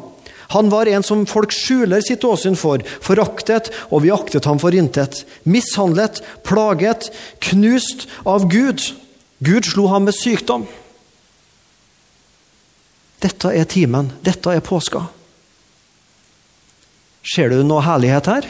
Han 0.49 0.69
var 0.69 0.89
en 0.89 1.05
som 1.05 1.27
folk 1.29 1.53
skjuler 1.53 2.01
sitt 2.01 2.23
åsyn 2.25 2.55
for, 2.57 2.81
foraktet, 3.05 3.69
og 3.93 4.01
vi 4.01 4.13
aktet 4.13 4.47
ham 4.49 4.57
for 4.61 4.73
intet. 4.73 5.21
Mishandlet, 5.45 6.23
plaget, 6.47 7.11
knust 7.51 8.07
av 8.25 8.47
Gud. 8.49 8.81
Gud 9.45 9.69
slo 9.69 9.85
ham 9.91 10.07
med 10.09 10.17
sykdom. 10.17 10.65
Dette 13.21 13.51
er 13.53 13.67
timen. 13.69 14.09
Dette 14.25 14.55
er 14.55 14.65
påska. 14.65 15.03
Ser 17.29 17.51
du 17.53 17.61
noe 17.67 17.83
herlighet 17.85 18.29
her? 18.31 18.47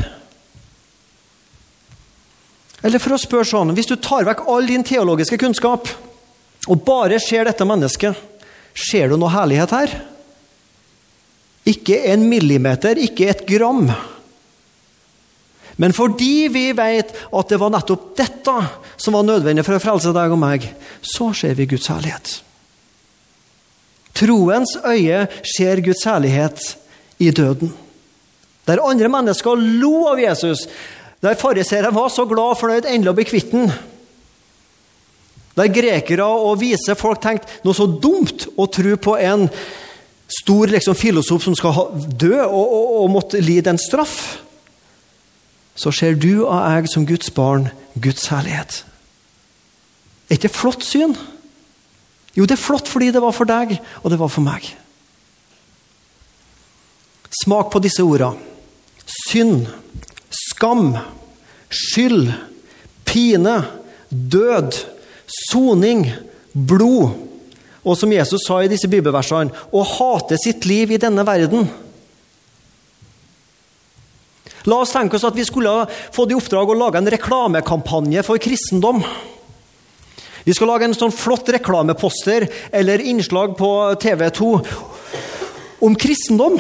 Eller 2.86 3.02
for 3.04 3.12
å 3.12 3.20
spørre 3.20 3.48
sånn 3.50 3.74
Hvis 3.76 3.90
du 3.90 3.98
tar 4.00 4.24
vekk 4.24 4.46
all 4.48 4.70
din 4.70 4.86
teologiske 4.88 5.40
kunnskap 5.42 5.90
og 6.70 6.84
bare 6.86 7.18
ser 7.24 7.48
dette 7.48 7.66
mennesket, 7.66 8.16
ser 8.78 9.10
du 9.10 9.18
noe 9.18 9.32
herlighet 9.34 9.74
her? 9.74 9.94
Ikke 11.70 12.00
en 12.10 12.26
millimeter, 12.30 12.98
ikke 12.98 13.30
et 13.30 13.46
gram. 13.48 13.90
Men 15.80 15.96
fordi 15.96 16.50
vi 16.52 16.66
vet 16.76 17.14
at 17.16 17.52
det 17.52 17.60
var 17.62 17.72
nettopp 17.72 18.12
dette 18.20 18.56
som 19.00 19.16
var 19.16 19.24
nødvendig 19.28 19.64
for 19.64 19.78
å 19.78 19.84
frelse 19.84 20.12
deg 20.16 20.34
og 20.36 20.42
meg, 20.42 20.66
så 21.00 21.30
ser 21.38 21.56
vi 21.56 21.70
Guds 21.72 21.88
herlighet. 21.92 22.34
Troens 24.20 24.74
øye 24.84 25.24
ser 25.48 25.80
Guds 25.86 26.04
herlighet 26.04 26.60
i 27.24 27.32
døden. 27.32 27.72
Der 28.68 28.84
andre 28.84 29.08
mennesker 29.12 29.56
lo 29.56 30.10
av 30.12 30.20
Jesus, 30.20 30.66
der 31.24 31.40
fariseere 31.40 31.94
var 31.96 32.12
så 32.12 32.28
glad 32.28 32.58
og 32.58 32.60
fornøyd 32.60 32.90
endelig 32.90 33.14
å 33.14 33.18
bli 33.18 33.28
kvitt 33.30 33.56
ham. 33.56 33.72
Der 35.56 35.72
grekere 35.72 36.28
og 36.28 36.60
vise 36.60 36.96
folk 37.00 37.24
tenkte 37.24 37.64
noe 37.64 37.76
så 37.76 37.88
dumt 37.88 38.50
å 38.60 38.68
tro 38.72 39.00
på 39.00 39.16
en 39.20 39.48
stor 40.30 40.70
liksom, 40.70 40.96
filosof 40.96 41.44
som 41.44 41.56
skal 41.58 41.90
dø 42.22 42.36
og, 42.44 42.66
og, 42.66 42.92
og 43.04 43.10
måtte 43.14 43.42
lide 43.42 43.74
en 43.74 43.82
straff. 43.82 44.40
Så 45.80 45.94
ser 45.96 46.18
du 46.20 46.46
og 46.46 46.54
jeg 46.54 46.92
som 46.92 47.08
Guds 47.08 47.32
barn 47.34 47.70
Guds 48.00 48.28
herlighet. 48.30 48.84
Er 50.30 50.38
ikke 50.38 50.48
det 50.48 50.56
flott 50.56 50.86
syn? 50.86 51.16
Jo, 52.38 52.46
det 52.46 52.56
er 52.56 52.62
flott 52.62 52.88
fordi 52.88 53.10
det 53.12 53.24
var 53.24 53.34
for 53.36 53.50
deg, 53.50 53.80
og 54.04 54.14
det 54.14 54.20
var 54.20 54.30
for 54.32 54.46
meg. 54.46 54.68
Smak 57.42 57.72
på 57.74 57.82
disse 57.84 58.06
ordene 58.06 58.46
synd, 59.10 59.68
skam, 60.30 60.98
skyld, 61.70 62.32
pine, 63.06 63.64
død, 64.10 64.78
soning, 65.50 66.06
blod. 66.54 67.29
Og 67.86 67.96
som 67.98 68.12
Jesus 68.12 68.44
sa 68.46 68.60
i 68.64 68.72
disse 68.72 68.90
bibelversene, 68.92 69.54
å 69.72 69.84
hate 69.86 70.40
sitt 70.42 70.68
liv 70.68 70.92
i 70.92 71.00
denne 71.02 71.24
verden. 71.28 71.70
La 74.68 74.82
oss 74.84 74.92
tenke 74.92 75.16
oss 75.16 75.28
at 75.28 75.38
vi 75.38 75.48
skulle 75.48 75.72
fått 76.12 76.34
i 76.34 76.38
oppdrag 76.38 76.72
å 76.72 76.78
lage 76.78 77.00
en 77.00 77.12
reklamekampanje 77.12 78.26
for 78.28 78.42
kristendom. 78.42 79.00
Vi 80.44 80.56
skal 80.56 80.72
lage 80.72 80.88
en 80.90 80.98
sånn 80.98 81.14
flott 81.16 81.50
reklameposter 81.54 82.48
eller 82.76 83.04
innslag 83.06 83.56
på 83.60 83.70
TV 84.02 84.28
2 84.36 84.52
om 85.86 85.96
kristendom. 86.00 86.58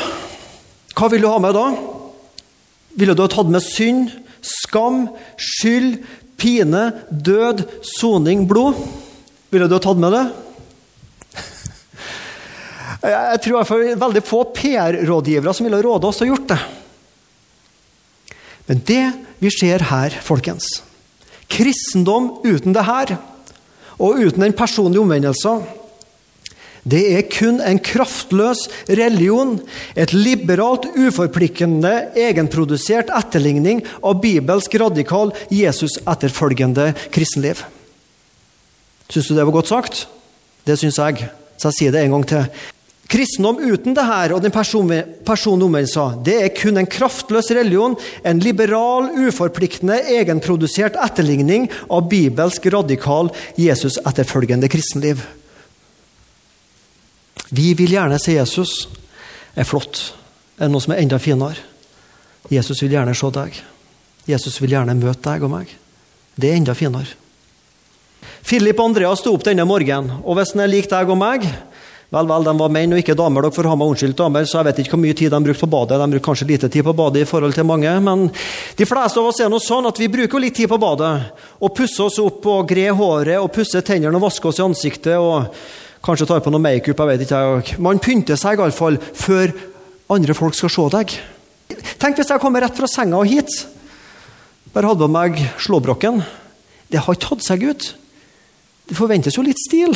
Hva 0.96 1.10
vil 1.12 1.24
du 1.24 1.30
ha 1.32 1.40
med 1.42 1.56
da? 1.58 1.68
Ville 3.00 3.16
du 3.16 3.24
ha 3.24 3.30
tatt 3.32 3.52
med 3.52 3.64
synd, 3.64 4.12
skam, 4.44 5.08
skyld, 5.40 6.00
pine, 6.40 6.90
død, 7.12 7.66
soning, 8.00 8.46
blod? 8.48 8.80
Ville 9.52 9.68
du 9.68 9.76
ha 9.76 9.84
tatt 9.84 10.00
med 10.00 10.16
det? 10.16 10.26
Jeg 13.00 13.40
tror 13.44 13.54
i 13.54 13.64
hvert 13.64 14.02
veldig 14.02 14.24
få 14.28 14.44
PR-rådgivere 14.56 15.54
som 15.56 15.68
ville 15.68 15.82
råde 15.84 16.10
oss 16.10 16.20
til 16.20 16.28
å 16.28 16.34
gjort 16.34 16.50
det. 16.52 16.60
Men 18.70 18.82
det 18.86 19.04
vi 19.40 19.52
ser 19.56 19.88
her, 19.90 20.14
folkens 20.22 20.68
Kristendom 21.50 22.36
uten 22.44 22.76
det 22.76 22.84
her, 22.86 23.16
og 23.98 24.20
uten 24.22 24.44
den 24.44 24.54
personlige 24.56 25.02
omvendelsen 25.02 25.64
det 26.90 27.02
er 27.12 27.26
kun 27.28 27.60
en 27.62 27.80
kraftløs 27.84 28.64
religion, 28.88 29.58
et 30.00 30.14
liberalt, 30.16 30.88
uforpliktende, 30.96 31.92
egenprodusert 32.18 33.12
etterligning 33.14 33.84
av 34.00 34.22
bibelsk 34.24 34.78
radikal, 34.80 35.34
Jesus-etterfølgende 35.54 36.94
kristenliv. 37.14 37.66
Syns 39.10 39.28
du 39.28 39.36
det 39.36 39.46
var 39.46 39.58
godt 39.60 39.74
sagt? 39.74 40.06
Det 40.66 40.80
syns 40.80 41.02
jeg, 41.02 41.30
så 41.60 41.70
jeg 41.70 41.80
sier 41.80 41.96
det 41.96 42.06
en 42.06 42.16
gang 42.16 42.28
til. 42.32 42.48
Kristendom 43.10 43.58
uten 43.58 43.96
det 43.98 44.06
her 44.06 44.36
og 44.36 44.44
den 44.44 44.54
personlige 44.54 45.66
omvendelsen, 45.66 46.20
det 46.26 46.36
er 46.44 46.52
kun 46.54 46.78
en 46.78 46.90
kraftløs 46.90 47.50
religion, 47.58 47.96
en 48.22 48.42
liberal, 48.44 49.10
uforpliktende, 49.18 49.98
egenprodusert 50.14 51.00
etterligning 51.02 51.66
av 51.90 52.06
bibelsk, 52.12 52.68
radikal, 52.70 53.32
Jesus-etterfølgende 53.58 54.70
kristenliv. 54.70 55.24
Vi 57.50 57.74
vil 57.74 57.98
gjerne 57.98 58.20
se 58.22 58.38
Jesus. 58.38 58.88
er 59.56 59.66
flott. 59.66 60.14
Er 60.60 60.68
det 60.68 60.72
noe 60.72 60.84
som 60.84 60.94
er 60.94 61.02
enda 61.02 61.18
finere? 61.20 61.58
Jesus 62.54 62.84
vil 62.84 62.94
gjerne 62.94 63.16
se 63.18 63.32
deg. 63.34 63.58
Jesus 64.30 64.62
vil 64.62 64.76
gjerne 64.76 64.94
møte 64.96 65.26
deg 65.26 65.44
og 65.44 65.52
meg. 65.52 65.74
Det 66.38 66.52
er 66.52 66.62
enda 66.62 66.78
finere. 66.78 67.18
Philip 68.46 68.78
og 68.80 68.92
Andreas 68.92 69.20
sto 69.24 69.34
opp 69.34 69.44
denne 69.48 69.66
morgenen, 69.68 70.22
og 70.24 70.38
hvis 70.38 70.54
han 70.54 70.64
er 70.64 70.72
lik 70.72 70.88
deg 70.92 71.10
og 71.10 71.18
meg 71.20 71.50
Vel, 72.10 72.26
vel, 72.26 72.46
de 72.48 72.54
var 72.58 72.72
menn 72.74 72.94
og 72.96 73.00
ikke 73.04 73.14
damer. 73.14 73.46
Dere 73.46 73.54
får 73.54 73.68
ha 73.70 73.76
meg 73.78 73.92
unnskyldt, 73.92 74.18
damer, 74.18 74.46
så 74.50 74.58
jeg 74.58 74.66
vet 74.66 74.80
ikke 74.82 74.96
hvor 74.96 75.02
mye 75.04 75.18
tid 75.18 75.30
de 75.30 75.40
brukte 75.46 75.62
på 75.62 75.70
badet. 75.70 75.98
De 76.02 76.08
brukte 76.10 76.26
kanskje 76.26 76.48
lite 76.50 76.70
tid 76.74 76.86
på 76.88 76.94
badet 76.98 77.22
i 77.22 77.28
forhold 77.30 77.54
til 77.54 77.68
mange, 77.70 77.92
men 78.02 78.24
de 78.80 78.88
fleste 78.90 79.22
av 79.22 79.28
oss 79.30 79.42
er 79.46 79.52
noe 79.54 79.62
sånn 79.62 79.86
at 79.86 80.00
vi 80.02 80.08
bruker 80.10 80.42
litt 80.42 80.56
tid 80.58 80.72
på 80.72 80.80
badet. 80.82 81.12
Og 81.62 81.76
pusser 81.78 82.08
oss 82.08 82.18
opp 82.24 82.48
og 82.50 82.66
grer 82.72 82.96
håret 82.98 83.38
og 83.38 83.52
pusser 83.54 83.86
tennene 83.86 84.18
og 84.18 84.24
vasker 84.26 84.50
oss 84.50 84.58
i 84.58 84.66
ansiktet. 84.66 85.20
og 85.22 85.54
Kanskje 86.06 86.26
tar 86.32 86.42
på 86.42 86.50
noe 86.50 86.64
makeup. 86.64 86.98
jeg 86.98 87.12
vet 87.12 87.26
ikke. 87.28 87.78
Man 87.78 88.02
pynter 88.02 88.40
seg 88.40 88.58
iallfall 88.58 88.98
før 88.98 89.54
andre 90.10 90.34
folk 90.34 90.58
skal 90.58 90.74
se 90.74 90.88
deg. 90.96 91.14
Tenk 92.02 92.18
hvis 92.18 92.32
jeg 92.34 92.42
kommer 92.42 92.66
rett 92.66 92.74
fra 92.78 92.90
senga 92.90 93.20
og 93.20 93.30
hit. 93.30 93.54
Bare 94.74 94.90
hadde 94.90 95.06
på 95.06 95.12
meg 95.14 95.38
slåbroken. 95.62 96.24
Det 96.90 97.04
har 97.06 97.14
ikke 97.14 97.28
tatt 97.36 97.46
seg 97.46 97.68
ut. 97.70 97.92
Det 98.90 98.98
forventes 98.98 99.38
jo 99.38 99.46
litt 99.46 99.62
stil. 99.62 99.94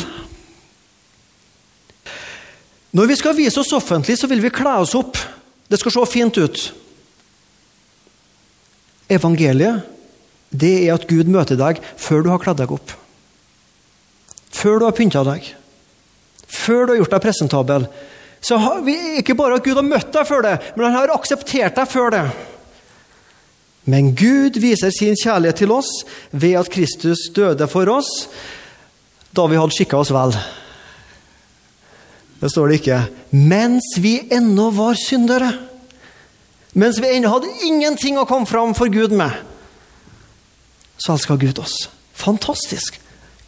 Når 2.94 3.10
vi 3.10 3.16
skal 3.18 3.36
vise 3.36 3.60
oss 3.60 3.74
offentlig, 3.74 4.16
så 4.18 4.30
vil 4.30 4.42
vi 4.44 4.52
kle 4.54 4.76
oss 4.84 4.94
opp. 4.98 5.18
Det 5.68 5.80
skal 5.80 5.94
se 5.96 6.06
fint 6.12 6.38
ut. 6.38 6.62
Evangeliet 9.10 9.90
det 10.54 10.74
er 10.84 10.94
at 10.94 11.08
Gud 11.10 11.26
møter 11.26 11.58
deg 11.58 11.80
før 11.98 12.22
du 12.22 12.30
har 12.30 12.40
kledd 12.42 12.60
deg 12.62 12.70
opp. 12.70 12.94
Før 14.54 14.78
du 14.78 14.86
har 14.86 14.94
pynta 14.94 15.24
deg 15.26 15.50
før 16.54 16.86
du 16.86 16.94
har 16.94 17.00
gjort 17.02 17.14
deg 17.16 17.24
presentabel. 17.24 17.86
Så 18.44 18.58
har 18.60 18.82
vi 18.84 18.96
ikke 19.20 19.36
bare 19.38 19.58
at 19.58 19.64
Gud 19.64 19.78
har 19.78 19.86
møtt 19.86 20.12
deg 20.14 20.28
før 20.28 20.44
det, 20.44 20.56
men 20.76 20.86
han 20.86 20.98
har 20.98 21.14
akseptert 21.14 21.78
deg 21.78 21.88
før 21.90 22.12
det. 22.14 22.24
Men 23.90 24.12
Gud 24.16 24.58
viser 24.60 24.92
sin 24.94 25.16
kjærlighet 25.18 25.60
til 25.60 25.72
oss 25.74 25.90
ved 26.32 26.56
at 26.60 26.70
Kristus 26.72 27.26
døde 27.36 27.68
for 27.68 27.88
oss 27.92 28.10
da 29.34 29.48
vi 29.50 29.58
hadde 29.58 29.74
skikka 29.76 29.98
oss 29.98 30.12
vel. 30.14 30.32
Det 32.44 32.50
står 32.52 32.68
det 32.68 32.76
ikke. 32.82 32.98
Mens 33.30 33.94
vi 34.04 34.18
ennå 34.28 34.66
var 34.76 34.98
syndere. 35.00 35.48
Mens 36.76 36.98
vi 37.00 37.14
ennå 37.16 37.30
hadde 37.32 37.52
ingenting 37.64 38.18
å 38.20 38.26
komme 38.28 38.44
fram 38.44 38.74
for 38.76 38.92
Gud 38.92 39.14
med, 39.16 39.32
så 41.00 41.14
elska 41.14 41.38
Gud 41.40 41.62
oss. 41.62 41.86
Fantastisk. 42.12 42.98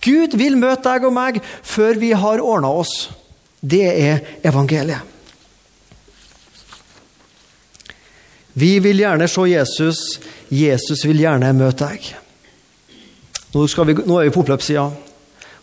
Gud 0.00 0.38
vil 0.40 0.56
møte 0.56 0.88
deg 0.88 1.04
og 1.04 1.12
meg 1.12 1.42
før 1.44 2.00
vi 2.00 2.14
har 2.16 2.40
ordna 2.40 2.72
oss. 2.72 3.10
Det 3.60 3.84
er 3.84 4.24
evangeliet. 4.48 5.04
Vi 8.56 8.78
vil 8.80 9.04
gjerne 9.04 9.28
se 9.28 9.44
Jesus. 9.50 10.04
Jesus 10.48 11.04
vil 11.04 11.20
gjerne 11.20 11.52
møte 11.52 11.90
deg. 11.90 12.14
Nå, 13.52 13.66
vi, 13.66 14.00
nå 14.08 14.22
er 14.22 14.30
vi 14.30 14.32
på 14.32 14.40
oppløpssida, 14.40 14.88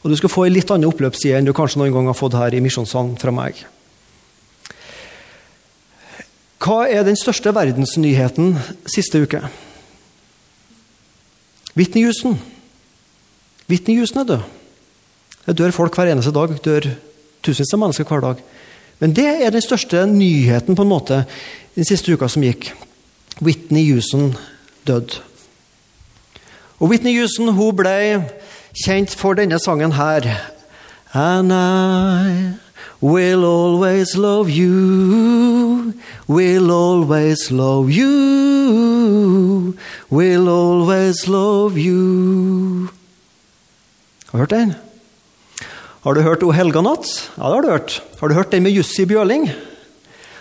og 0.03 0.11
du 0.11 0.17
skal 0.19 0.31
få 0.31 0.45
ei 0.45 0.51
litt 0.51 0.71
annen 0.71 0.89
oppløpsside 0.89 1.39
enn 1.39 1.47
du 1.47 1.53
kanskje 1.55 1.79
noen 1.79 1.93
gang 1.95 2.09
har 2.11 2.17
fått 2.17 2.35
her 2.35 2.53
i 2.55 2.61
Misjonssalen 2.63 3.15
fra 3.21 3.31
meg. 3.31 3.61
Hva 6.63 6.85
er 6.87 7.03
den 7.07 7.17
største 7.19 7.51
verdensnyheten 7.55 8.53
siste 8.87 9.23
uke? 9.23 9.41
Whitney 11.75 12.05
Houston. 12.05 12.37
Whitney 13.71 13.97
Houston 13.97 14.21
er 14.23 14.29
død. 14.29 14.45
Det 15.47 15.57
dør 15.59 15.75
folk 15.75 15.95
hver 15.97 16.11
eneste 16.11 16.31
dag. 16.35 16.51
dør 16.63 16.87
tusenvis 17.43 17.73
av 17.75 17.81
mennesker 17.81 18.07
hver 18.07 18.23
dag. 18.23 18.43
Men 18.99 19.15
det 19.15 19.27
er 19.43 19.51
den 19.51 19.63
største 19.63 20.05
nyheten 20.07 20.75
på 20.75 20.85
en 20.85 20.91
måte 20.91 21.23
den 21.75 21.87
siste 21.87 22.13
uka 22.13 22.29
som 22.31 22.43
gikk. 22.45 22.71
Whitney 23.43 23.89
Houston 23.91 24.35
døde. 24.87 25.19
Og 26.79 26.91
Whitney 26.91 27.17
Houston 27.17 27.51
hun 27.55 27.75
ble 27.75 27.95
kjent 28.73 29.13
for 29.13 29.37
denne 29.37 29.59
sangen 29.61 29.93
her. 29.93 30.25
And 31.13 31.53
I 31.53 32.57
will 33.01 33.45
always 33.45 34.17
love 34.17 34.49
you, 34.49 35.93
will 36.27 36.71
always 36.71 37.51
love 37.51 37.91
you, 37.91 39.77
will 40.09 40.49
always 40.49 41.27
love 41.27 41.77
you. 41.77 42.89
Har 44.31 44.37
du 44.37 44.41
hørt 44.41 44.49
den? 44.49 44.73
Har 46.03 46.13
du 46.13 46.21
hørt 46.21 46.43
O 46.43 46.51
helga 46.51 46.81
natt? 46.81 47.05
Ja, 47.37 47.47
det 47.47 47.53
har 47.53 47.61
du 47.61 47.69
hørt. 47.69 48.01
Har 48.19 48.27
du 48.27 48.33
hørt 48.33 48.51
den 48.51 48.63
med 48.63 48.73
Jussi 48.73 49.05
Bjørling? 49.05 49.51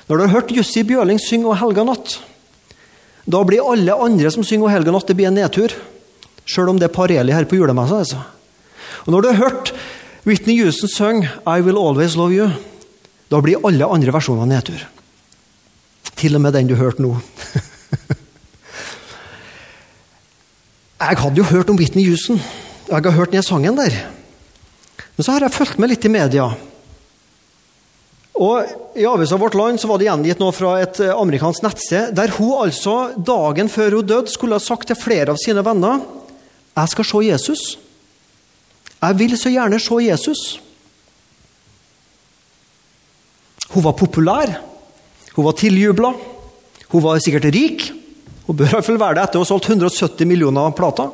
Når 0.09 0.17
du 0.17 0.23
har 0.25 0.33
hørt 0.41 0.51
Jussi 0.51 0.83
Bjørling 0.83 1.21
synge 1.21 1.47
O 1.47 1.53
helga 1.55 1.85
natt, 1.85 2.17
da 3.29 3.43
blir 3.47 3.63
alle 3.63 3.95
andre 3.95 4.31
som 4.33 4.43
synger 4.43 4.67
O 4.67 4.73
helga 4.73 4.95
natt, 4.95 5.07
det 5.07 5.19
blir 5.19 5.29
en 5.29 5.37
nedtur. 5.37 5.77
Sjøl 6.47 6.69
om 6.73 6.79
det 6.81 6.89
er 6.89 6.95
parelig 6.95 7.35
her 7.35 7.47
på 7.49 7.57
julemessa. 7.59 8.03
Altså. 8.03 8.21
Og 9.07 9.13
når 9.15 9.21
du 9.23 9.29
har 9.31 9.43
hørt 9.43 9.73
Whitney 10.27 10.57
Houston 10.63 10.89
synge 10.89 11.31
'I 11.47 11.61
Will 11.63 11.79
Always 11.79 12.17
Love 12.17 12.35
You', 12.35 12.51
da 13.31 13.41
blir 13.41 13.65
alle 13.67 13.87
andre 13.87 14.13
versjoner 14.13 14.47
nedtur. 14.47 14.79
Til 16.17 16.35
og 16.37 16.41
med 16.41 16.53
den 16.53 16.69
du 16.69 16.75
hørte 16.77 17.03
nå. 17.03 17.17
jeg 21.03 21.19
hadde 21.19 21.37
jo 21.41 21.43
hørt 21.43 21.71
om 21.71 21.77
Whitney 21.77 22.07
Houston. 22.07 22.41
Jeg 22.89 23.03
har 23.03 23.11
hørt 23.11 23.33
den 23.33 23.43
sangen 23.43 23.77
der. 23.77 23.91
Men 25.17 25.25
så 25.25 25.33
har 25.33 25.41
jeg 25.41 25.53
fulgt 25.57 25.79
med 25.79 25.89
litt 25.91 26.05
i 26.05 26.09
media. 26.13 26.53
Og 28.43 28.97
I 28.97 29.05
avisa 29.07 29.37
Vårt 29.37 29.55
Land 29.55 29.81
så 29.81 29.89
var 29.91 29.99
det 30.01 30.09
gjengitt 30.09 30.41
noe 30.41 30.53
fra 30.57 30.81
et 30.83 31.01
eh, 31.05 31.13
amerikansk 31.13 31.63
nettsted 31.65 32.15
der 32.17 32.33
hun 32.39 32.65
altså 32.65 33.13
dagen 33.17 33.69
før 33.69 33.99
hun 33.99 34.07
døde, 34.09 34.31
skulle 34.33 34.57
ha 34.57 34.63
sagt 34.63 34.89
til 34.89 34.99
flere 34.99 35.35
av 35.35 35.41
sine 35.41 35.63
venner 35.65 36.01
jeg 36.77 36.89
skal 36.89 37.05
se 37.05 37.23
Jesus. 37.27 37.63
Jeg 39.03 39.19
vil 39.19 39.35
så 39.39 39.51
gjerne 39.53 39.81
se 39.83 39.99
Jesus. 40.07 40.43
Hun 43.73 43.85
var 43.85 43.97
populær. 43.99 44.55
Hun 45.35 45.45
var 45.45 45.57
tiljubla. 45.59 46.13
Hun 46.93 47.05
var 47.05 47.21
sikkert 47.25 47.51
rik. 47.55 47.89
Hun 48.47 48.57
bør 48.57 48.69
i 48.69 48.75
hvert 48.77 48.87
fall 48.87 49.01
være 49.01 49.19
det 49.19 49.27
etter 49.27 49.41
å 49.41 49.45
ha 49.45 49.49
solgt 49.49 49.71
170 49.71 50.29
millioner 50.29 50.75
plater. 50.77 51.11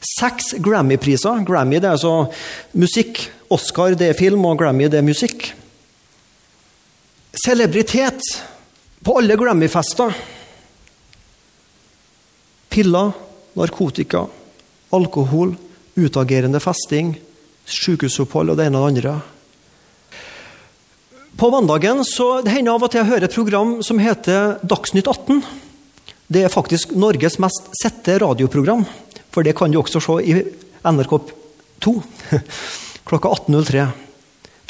Seks 0.00 0.54
Grammy-priser. 0.64 1.44
Grammy 1.46 1.78
det 1.78 1.90
er 1.90 1.96
altså 1.98 2.30
musikk. 2.78 3.22
Oscar 3.50 3.96
det 3.98 4.12
er 4.12 4.18
film, 4.18 4.44
og 4.46 4.58
Grammy 4.60 4.88
det 4.90 5.00
er 5.00 5.06
musikk. 5.06 5.50
Celebritet 7.44 8.22
på 9.04 9.16
alle 9.18 9.36
Grammy-fester. 9.38 10.14
Piller, 12.70 13.10
narkotika, 13.58 14.24
alkohol, 14.94 15.54
utagerende 15.98 16.60
festing, 16.62 17.14
sykehusopphold 17.70 18.52
og 18.52 18.58
det 18.58 18.68
ene 18.68 18.80
og 18.80 18.86
det 18.86 18.92
andre. 18.94 19.14
På 21.40 21.50
mandagen 21.52 22.02
så 22.04 22.42
det 22.44 22.52
hender 22.52 22.76
av 22.76 22.84
og 22.84 22.92
til 22.92 23.00
jeg 23.00 23.10
hører 23.12 23.28
et 23.28 23.36
program 23.36 23.76
som 23.86 24.00
heter 24.02 24.58
Dagsnytt 24.66 25.08
18. 25.08 25.40
Det 26.30 26.42
er 26.44 26.52
faktisk 26.52 26.92
Norges 26.94 27.38
mest 27.42 27.70
sette 27.80 28.18
radioprogram, 28.22 28.84
for 29.32 29.46
det 29.46 29.56
kan 29.58 29.72
du 29.72 29.80
også 29.80 30.02
se 30.04 30.18
i 30.26 30.36
NRK2 30.84 31.94
klokka 33.08 33.32
18.03. 33.38 33.86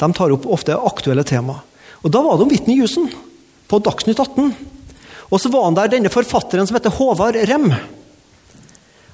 De 0.01 0.09
tar 0.17 0.33
opp 0.33 0.47
ofte 0.49 0.77
aktuelle 0.77 1.25
tema. 1.27 1.59
Og 2.01 2.09
Da 2.13 2.21
var 2.23 2.37
det 2.37 2.47
om 2.47 2.53
Whitney 2.53 2.79
Houston 2.79 3.11
på 3.69 3.81
Dagsnytt 3.83 4.19
18. 4.19 4.53
Og 5.31 5.39
så 5.39 5.51
var 5.53 5.67
han 5.67 5.77
der 5.77 5.91
denne 5.91 6.11
forfatteren 6.13 6.67
som 6.67 6.77
heter 6.77 6.93
Håvard 6.95 7.37
Rem. 7.47 7.69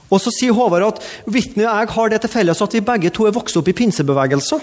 Og 0.08 0.22
så 0.24 0.32
sier 0.32 0.56
Håvard 0.56 0.86
at 0.88 1.02
Whitney 1.28 1.65
og 1.65 1.72
jeg 1.72 1.93
har 1.96 2.12
det 2.12 2.22
til 2.24 2.32
felles 2.32 2.63
at 2.63 2.76
vi 2.76 2.84
begge 2.86 3.12
to 3.13 3.28
er 3.28 3.36
vokst 3.36 3.58
opp 3.60 3.67
i 3.67 3.76
pinsebevegelser. 3.76 4.62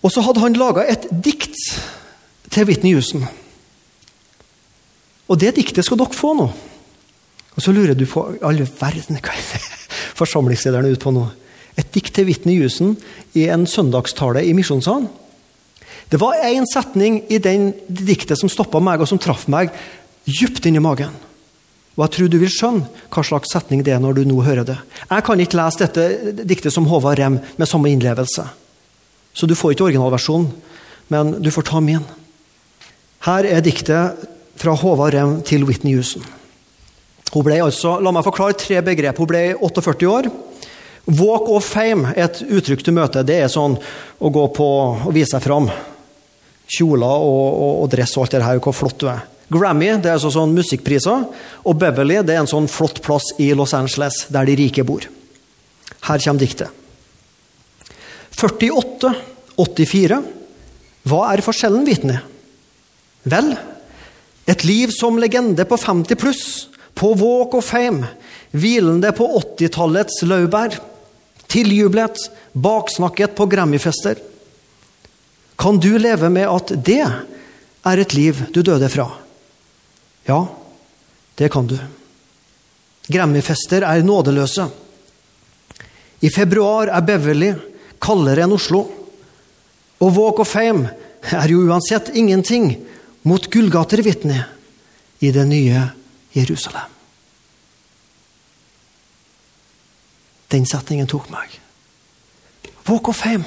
Og 0.00 0.12
så 0.12 0.24
hadde 0.24 0.42
han 0.44 0.56
laga 0.56 0.84
et 0.88 1.06
dikt 1.24 1.56
til 2.50 2.66
Whitney 2.68 2.96
Houston. 2.96 3.24
Og 5.30 5.38
det 5.40 5.54
diktet 5.56 5.86
skal 5.86 6.00
dere 6.00 6.16
få 6.16 6.34
nå. 6.36 6.48
Og 7.56 7.64
så 7.64 7.72
lurer 7.74 7.96
du 7.98 8.06
på 8.08 8.24
alle 8.46 8.66
verden, 8.80 9.20
hva 9.20 9.34
er 9.34 9.68
forsamlingslederen 10.20 10.88
er 10.88 10.96
ute 10.96 11.04
på 11.04 11.14
nå? 11.14 11.26
Et 11.78 11.88
dikt 11.94 12.14
til 12.16 12.26
Whitney 12.28 12.58
Houston 12.60 12.96
i 13.38 13.46
en 13.52 13.66
søndagstale 13.68 14.42
i 14.44 14.54
Misjonssalen. 14.56 15.08
Det 16.10 16.18
var 16.18 16.40
én 16.42 16.66
setning 16.66 17.20
i 17.30 17.38
den 17.38 17.70
diktet 17.86 18.40
som 18.40 18.50
stoppa 18.50 18.80
meg, 18.82 18.98
og 18.98 19.06
som 19.06 19.20
traff 19.22 19.46
meg 19.52 19.70
dypt 20.26 20.66
inni 20.66 20.82
magen. 20.82 21.14
Og 22.00 22.06
jeg 22.06 22.12
tror 22.14 22.28
du 22.32 22.38
vil 22.40 22.48
skjønne 22.48 23.06
hva 23.12 23.22
slags 23.28 23.50
setning 23.52 23.82
det 23.84 23.92
er 23.92 24.00
når 24.00 24.16
du 24.16 24.22
nå 24.24 24.38
hører 24.40 24.64
det. 24.64 24.78
Jeg 25.04 25.24
kan 25.26 25.40
ikke 25.44 25.58
lese 25.58 25.82
dette 25.82 26.44
diktet 26.48 26.72
som 26.72 26.86
Håvard 26.88 27.20
Rem 27.20 27.36
med 27.60 27.68
samme 27.68 27.90
innlevelse. 27.92 28.46
Så 29.36 29.44
du 29.44 29.52
får 29.52 29.74
ikke 29.74 29.90
originalversjonen, 29.90 30.48
men 31.12 31.34
du 31.44 31.50
får 31.52 31.68
ta 31.68 31.82
min. 31.84 32.06
Her 33.26 33.44
er 33.44 33.60
diktet 33.60 34.24
fra 34.56 34.72
Håvard 34.80 35.12
Rem 35.12 35.34
til 35.44 35.66
Whitney 35.68 35.98
Houston. 35.98 36.24
Hun 37.34 37.44
ble 37.44 37.58
altså, 37.60 37.98
La 38.00 38.14
meg 38.16 38.24
forklare 38.24 38.56
tre 38.56 38.80
begrep. 38.86 39.20
Hun 39.20 39.28
ble 39.28 39.42
48 39.60 40.08
år. 40.08 40.30
Walk 41.20 41.50
of 41.52 41.68
fame 41.68 42.14
er 42.14 42.30
et 42.30 42.40
uttrykk 42.48 42.86
du 42.86 42.94
møter. 42.96 43.28
Det 43.28 43.42
er 43.44 43.52
sånn 43.52 43.76
å 43.76 44.32
gå 44.32 44.46
på 44.56 44.70
og 45.04 45.12
vise 45.12 45.34
seg 45.34 45.44
fram. 45.44 45.68
Kjoler 46.70 47.28
og, 47.28 47.44
og, 47.50 47.76
og 47.84 47.92
dress 47.92 48.16
og 48.16 48.24
alt 48.24 48.38
det 48.38 48.46
her, 48.46 48.64
hvor 48.64 48.76
flott 48.80 49.04
du 49.04 49.10
er. 49.12 49.20
Grammy 49.50 49.90
det 49.98 50.08
er 50.10 50.16
altså 50.16 50.30
sånn 50.34 50.54
musikkpriser. 50.54 51.24
Og 51.66 51.78
Beverly 51.78 52.20
det 52.26 52.36
er 52.36 52.44
en 52.44 52.50
sånn 52.50 52.68
flott 52.70 53.02
plass 53.04 53.32
i 53.42 53.50
Los 53.56 53.74
Angeles, 53.76 54.26
der 54.30 54.46
de 54.46 54.58
rike 54.60 54.84
bor. 54.86 55.06
Her 56.06 56.22
kommer 56.22 56.40
diktet. 56.40 56.70
48, 58.40 59.10
84. 59.58 60.20
Hva 61.10 61.24
er 61.32 61.42
forskjellen, 61.44 61.84
vitne? 61.84 62.20
Vel, 63.28 63.52
et 64.48 64.64
liv 64.64 64.92
som 64.94 65.18
legende 65.20 65.66
på 65.68 65.76
50 65.76 66.20
pluss, 66.20 66.44
på 66.96 67.12
walk 67.20 67.54
of 67.58 67.68
fame, 67.68 68.08
hvilende 68.56 69.12
på 69.16 69.26
80-tallets 69.42 70.22
laurbær, 70.26 70.78
tiljublet, 71.50 72.16
baksnakket 72.52 73.34
på 73.36 73.46
Grammy-fester. 73.50 74.20
Kan 75.60 75.80
du 75.82 75.92
leve 76.00 76.30
med 76.32 76.48
at 76.48 76.72
det 76.86 77.02
er 77.04 78.00
et 78.00 78.14
liv 78.16 78.46
du 78.54 78.62
døde 78.64 78.88
fra? 78.92 79.10
Ja, 80.30 80.44
det 81.34 81.48
kan 81.50 81.66
du. 81.66 81.78
Grammy-fester 83.10 83.82
er 83.82 84.04
nådeløse. 84.06 84.68
I 86.22 86.30
februar 86.30 86.92
er 86.92 87.02
Beverly 87.02 87.50
kaldere 88.02 88.44
enn 88.44 88.54
Oslo. 88.54 88.84
Og 90.00 90.16
Walk 90.16 90.42
of 90.44 90.52
Fame 90.52 90.92
er 91.34 91.50
jo 91.50 91.64
uansett 91.66 92.12
ingenting 92.14 92.72
mot 93.26 93.48
Gullgater-vitne 93.50 94.44
i 95.20 95.32
det 95.34 95.46
nye 95.48 95.82
Jerusalem. 96.36 96.94
Den 100.50 100.66
setningen 100.66 101.10
tok 101.10 101.28
meg. 101.30 101.58
Walk 102.88 103.10
of 103.10 103.18
Fame, 103.22 103.46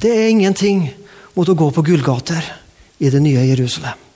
det 0.00 0.12
er 0.14 0.30
ingenting 0.32 0.86
mot 1.34 1.48
å 1.48 1.56
gå 1.58 1.70
på 1.74 1.84
gullgater 1.84 2.44
i 3.02 3.10
det 3.12 3.20
nye 3.20 3.42
Jerusalem. 3.50 4.07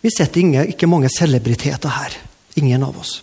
Vi 0.00 0.12
setter 0.12 0.64
ikke 0.64 0.88
mange 0.88 1.10
celebriteter 1.12 1.92
her. 1.92 2.16
Ingen 2.60 2.82
av 2.82 2.96
oss. 2.98 3.18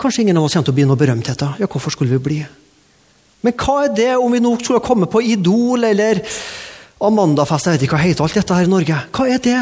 Kanskje 0.00 0.22
ingen 0.22 0.36
av 0.36 0.44
oss 0.44 0.56
kommer 0.56 0.68
til 0.68 0.74
å 0.74 0.78
bli 0.78 0.86
noe 0.88 1.00
berømtheter. 1.00 1.56
Ja, 1.60 1.68
hvorfor 1.70 1.92
skulle 1.94 2.16
vi 2.16 2.22
bli? 2.22 2.38
Men 3.44 3.56
hva 3.60 3.84
er 3.84 3.96
det 3.96 4.12
om 4.16 4.32
vi 4.32 4.40
nå 4.40 4.54
skulle 4.60 4.84
komme 4.84 5.08
på 5.10 5.22
Idol 5.24 5.84
eller 5.84 6.22
Amandafest, 7.04 7.68
jeg 7.68 7.76
vet 7.76 7.84
ikke 7.84 7.98
hva 7.98 8.06
heter 8.06 8.24
alt 8.24 8.36
dette 8.38 8.56
her 8.56 8.68
i 8.68 8.70
Norge. 8.70 8.98
Hva 9.12 9.26
er 9.28 9.40
det 9.44 9.58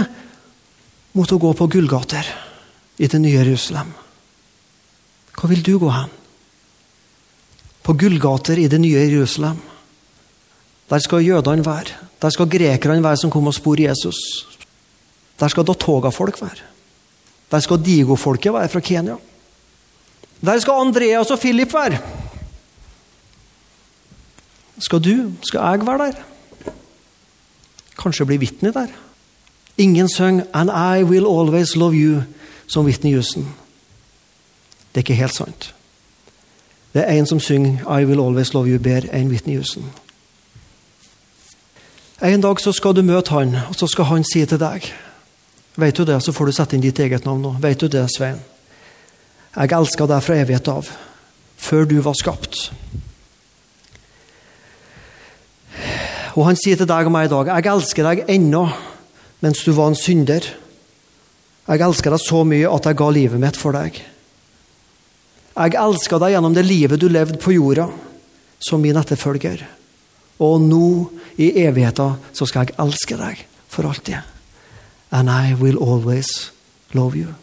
mot 1.17 1.33
å 1.33 1.41
gå 1.43 1.51
på 1.59 1.69
gullgater 1.75 2.29
i 3.03 3.09
det 3.11 3.19
nye 3.23 3.41
Jerusalem? 3.41 3.91
Hva 5.35 5.51
vil 5.51 5.65
du 5.67 5.75
gå 5.81 5.91
hen? 5.91 6.13
På 7.83 7.97
gullgater 7.99 8.61
i 8.63 8.69
det 8.71 8.79
nye 8.79 9.03
Jerusalem. 9.09 9.59
Der 10.93 11.03
skal 11.03 11.25
jødene 11.25 11.67
være. 11.67 11.99
Der 12.23 12.31
skal 12.31 12.51
grekerne 12.51 13.03
være 13.03 13.17
som 13.17 13.31
kom 13.31 13.47
og 13.47 13.55
spor 13.55 13.81
Jesus. 13.81 14.15
Der 15.41 15.49
skal 15.49 15.67
Datoga-folk 15.67 16.41
være. 16.43 16.63
Der 17.51 17.61
skal 17.61 17.85
Digo-folket 17.85 18.53
være 18.53 18.69
fra 18.69 18.81
Kenya. 18.81 19.17
Der 20.45 20.59
skal 20.59 20.73
Andreas 20.73 21.31
og 21.31 21.39
Philip 21.39 21.75
være. 21.75 21.99
Skal 24.79 24.99
du, 24.99 25.33
skal 25.43 25.59
jeg 25.59 25.87
være 25.87 25.99
der? 25.99 26.13
Kanskje 27.99 28.27
bli 28.27 28.37
vitne 28.37 28.73
der? 28.73 28.87
Ingen 29.79 30.09
synger 30.09 30.45
'And 30.55 30.71
I 30.71 31.03
will 31.03 31.27
always 31.27 31.77
love 31.77 31.95
you' 31.95 32.23
som 32.67 32.85
Whitney 32.85 33.13
Houston. 33.13 33.43
Det 34.95 34.95
er 34.95 34.99
ikke 34.99 35.15
helt 35.15 35.35
sant. 35.35 35.75
Det 36.95 37.09
er 37.09 37.13
en 37.13 37.27
som 37.27 37.41
synger 37.41 37.79
'I 37.79 38.05
will 38.05 38.21
always 38.21 38.53
love 38.55 38.75
you' 38.75 38.79
bedre 38.79 39.15
enn 39.15 39.29
Whitney 39.29 39.55
Houston. 39.55 39.93
En 42.23 42.41
dag 42.41 42.61
så 42.63 42.71
skal 42.71 42.95
du 42.95 43.01
møte 43.03 43.35
han, 43.35 43.57
og 43.67 43.75
så 43.75 43.89
skal 43.91 44.07
han 44.13 44.23
si 44.27 44.45
til 44.47 44.61
deg 44.63 44.87
Vet 45.75 45.97
du 45.97 46.05
det, 46.05 46.21
så 46.23 46.35
får 46.37 46.47
du 46.47 46.53
sette 46.53 46.77
inn 46.77 46.83
ditt 46.85 46.99
eget 47.01 47.25
navn 47.25 47.41
nå. 47.41 47.51
Vet 47.63 47.81
du 47.81 47.89
det, 47.89 48.05
Svein? 48.13 48.43
Jeg 49.57 49.73
elska 49.73 50.05
deg 50.07 50.21
fra 50.21 50.37
evighet 50.37 50.69
av, 50.69 50.91
før 51.57 51.89
du 51.89 51.95
var 52.05 52.13
skapt. 52.19 52.67
Og 56.37 56.45
han 56.45 56.61
sier 56.61 56.77
til 56.77 56.91
deg 56.93 57.09
og 57.09 57.17
meg 57.17 57.31
i 57.31 57.33
dag, 57.33 57.55
jeg 57.57 57.73
elsker 57.73 58.09
deg 58.11 58.25
ennå 58.37 58.67
mens 59.43 59.65
du 59.65 59.73
var 59.73 59.91
en 59.91 59.99
synder. 59.99 60.45
Jeg 61.67 61.87
elsker 61.89 62.13
deg 62.13 62.23
så 62.23 62.45
mye 62.47 62.71
at 62.71 62.87
jeg 62.87 63.01
ga 63.01 63.13
livet 63.17 63.43
mitt 63.43 63.59
for 63.59 63.75
deg. 63.75 63.97
Jeg 65.57 65.81
elsker 65.89 66.21
deg 66.21 66.37
gjennom 66.37 66.55
det 66.55 66.69
livet 66.69 67.01
du 67.01 67.09
levde 67.09 67.41
på 67.41 67.57
jorda, 67.57 67.89
som 68.61 68.85
min 68.85 69.01
etterfølger. 69.01 69.65
Og 70.41 70.61
nå, 70.61 71.11
i 71.37 71.53
evigheten, 71.65 72.17
så 72.33 72.47
skal 72.49 72.69
jeg 72.69 72.79
elske 72.83 73.19
deg 73.19 73.45
for 73.69 73.89
alltid. 73.89 74.21
And 75.13 75.29
I 75.29 75.55
will 75.55 75.79
always 75.79 76.53
love 76.93 77.17
you. 77.17 77.35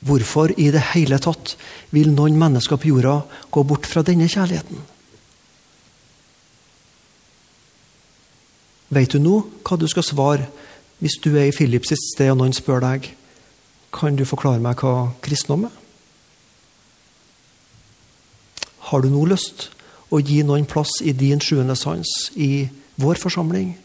Hvorfor 0.00 0.54
i 0.56 0.70
det 0.72 0.82
hele 0.94 1.18
tatt 1.20 1.56
vil 1.92 2.08
noen 2.14 2.38
mennesker 2.40 2.80
på 2.80 2.88
jorda 2.88 3.20
gå 3.52 3.64
bort 3.68 3.86
fra 3.86 4.02
denne 4.06 4.30
kjærligheten? 4.32 4.80
Vet 8.90 9.12
du 9.12 9.20
nå 9.22 9.36
hva 9.62 9.76
du 9.78 9.86
skal 9.90 10.06
svare 10.06 10.48
hvis 11.00 11.20
du 11.22 11.30
er 11.36 11.48
i 11.48 11.54
Philips 11.54 11.92
sitt 11.92 12.02
sted 12.14 12.32
og 12.32 12.40
noen 12.40 12.56
spør 12.56 12.82
deg 12.82 13.12
kan 13.94 14.16
du 14.16 14.24
forklare 14.28 14.62
meg 14.62 14.80
hva 14.80 15.12
kristendom 15.22 15.68
er? 15.68 15.79
Har 18.90 19.02
du 19.02 19.10
nå 19.12 19.22
lyst 19.30 19.68
å 20.10 20.18
gi 20.18 20.40
noen 20.46 20.66
plass 20.68 20.98
i 21.06 21.14
din 21.14 21.42
sjuende 21.42 21.76
sans, 21.78 22.10
i 22.34 22.66
vår 23.00 23.20
forsamling, 23.22 23.76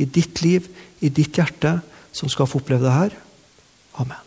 i 0.00 0.08
ditt 0.08 0.40
liv, 0.42 0.70
i 1.04 1.12
ditt 1.12 1.36
hjerte, 1.36 1.78
som 2.14 2.30
skal 2.32 2.48
få 2.48 2.62
oppleve 2.62 2.86
det 2.86 2.94
her? 2.96 3.18
Amen. 4.00 4.23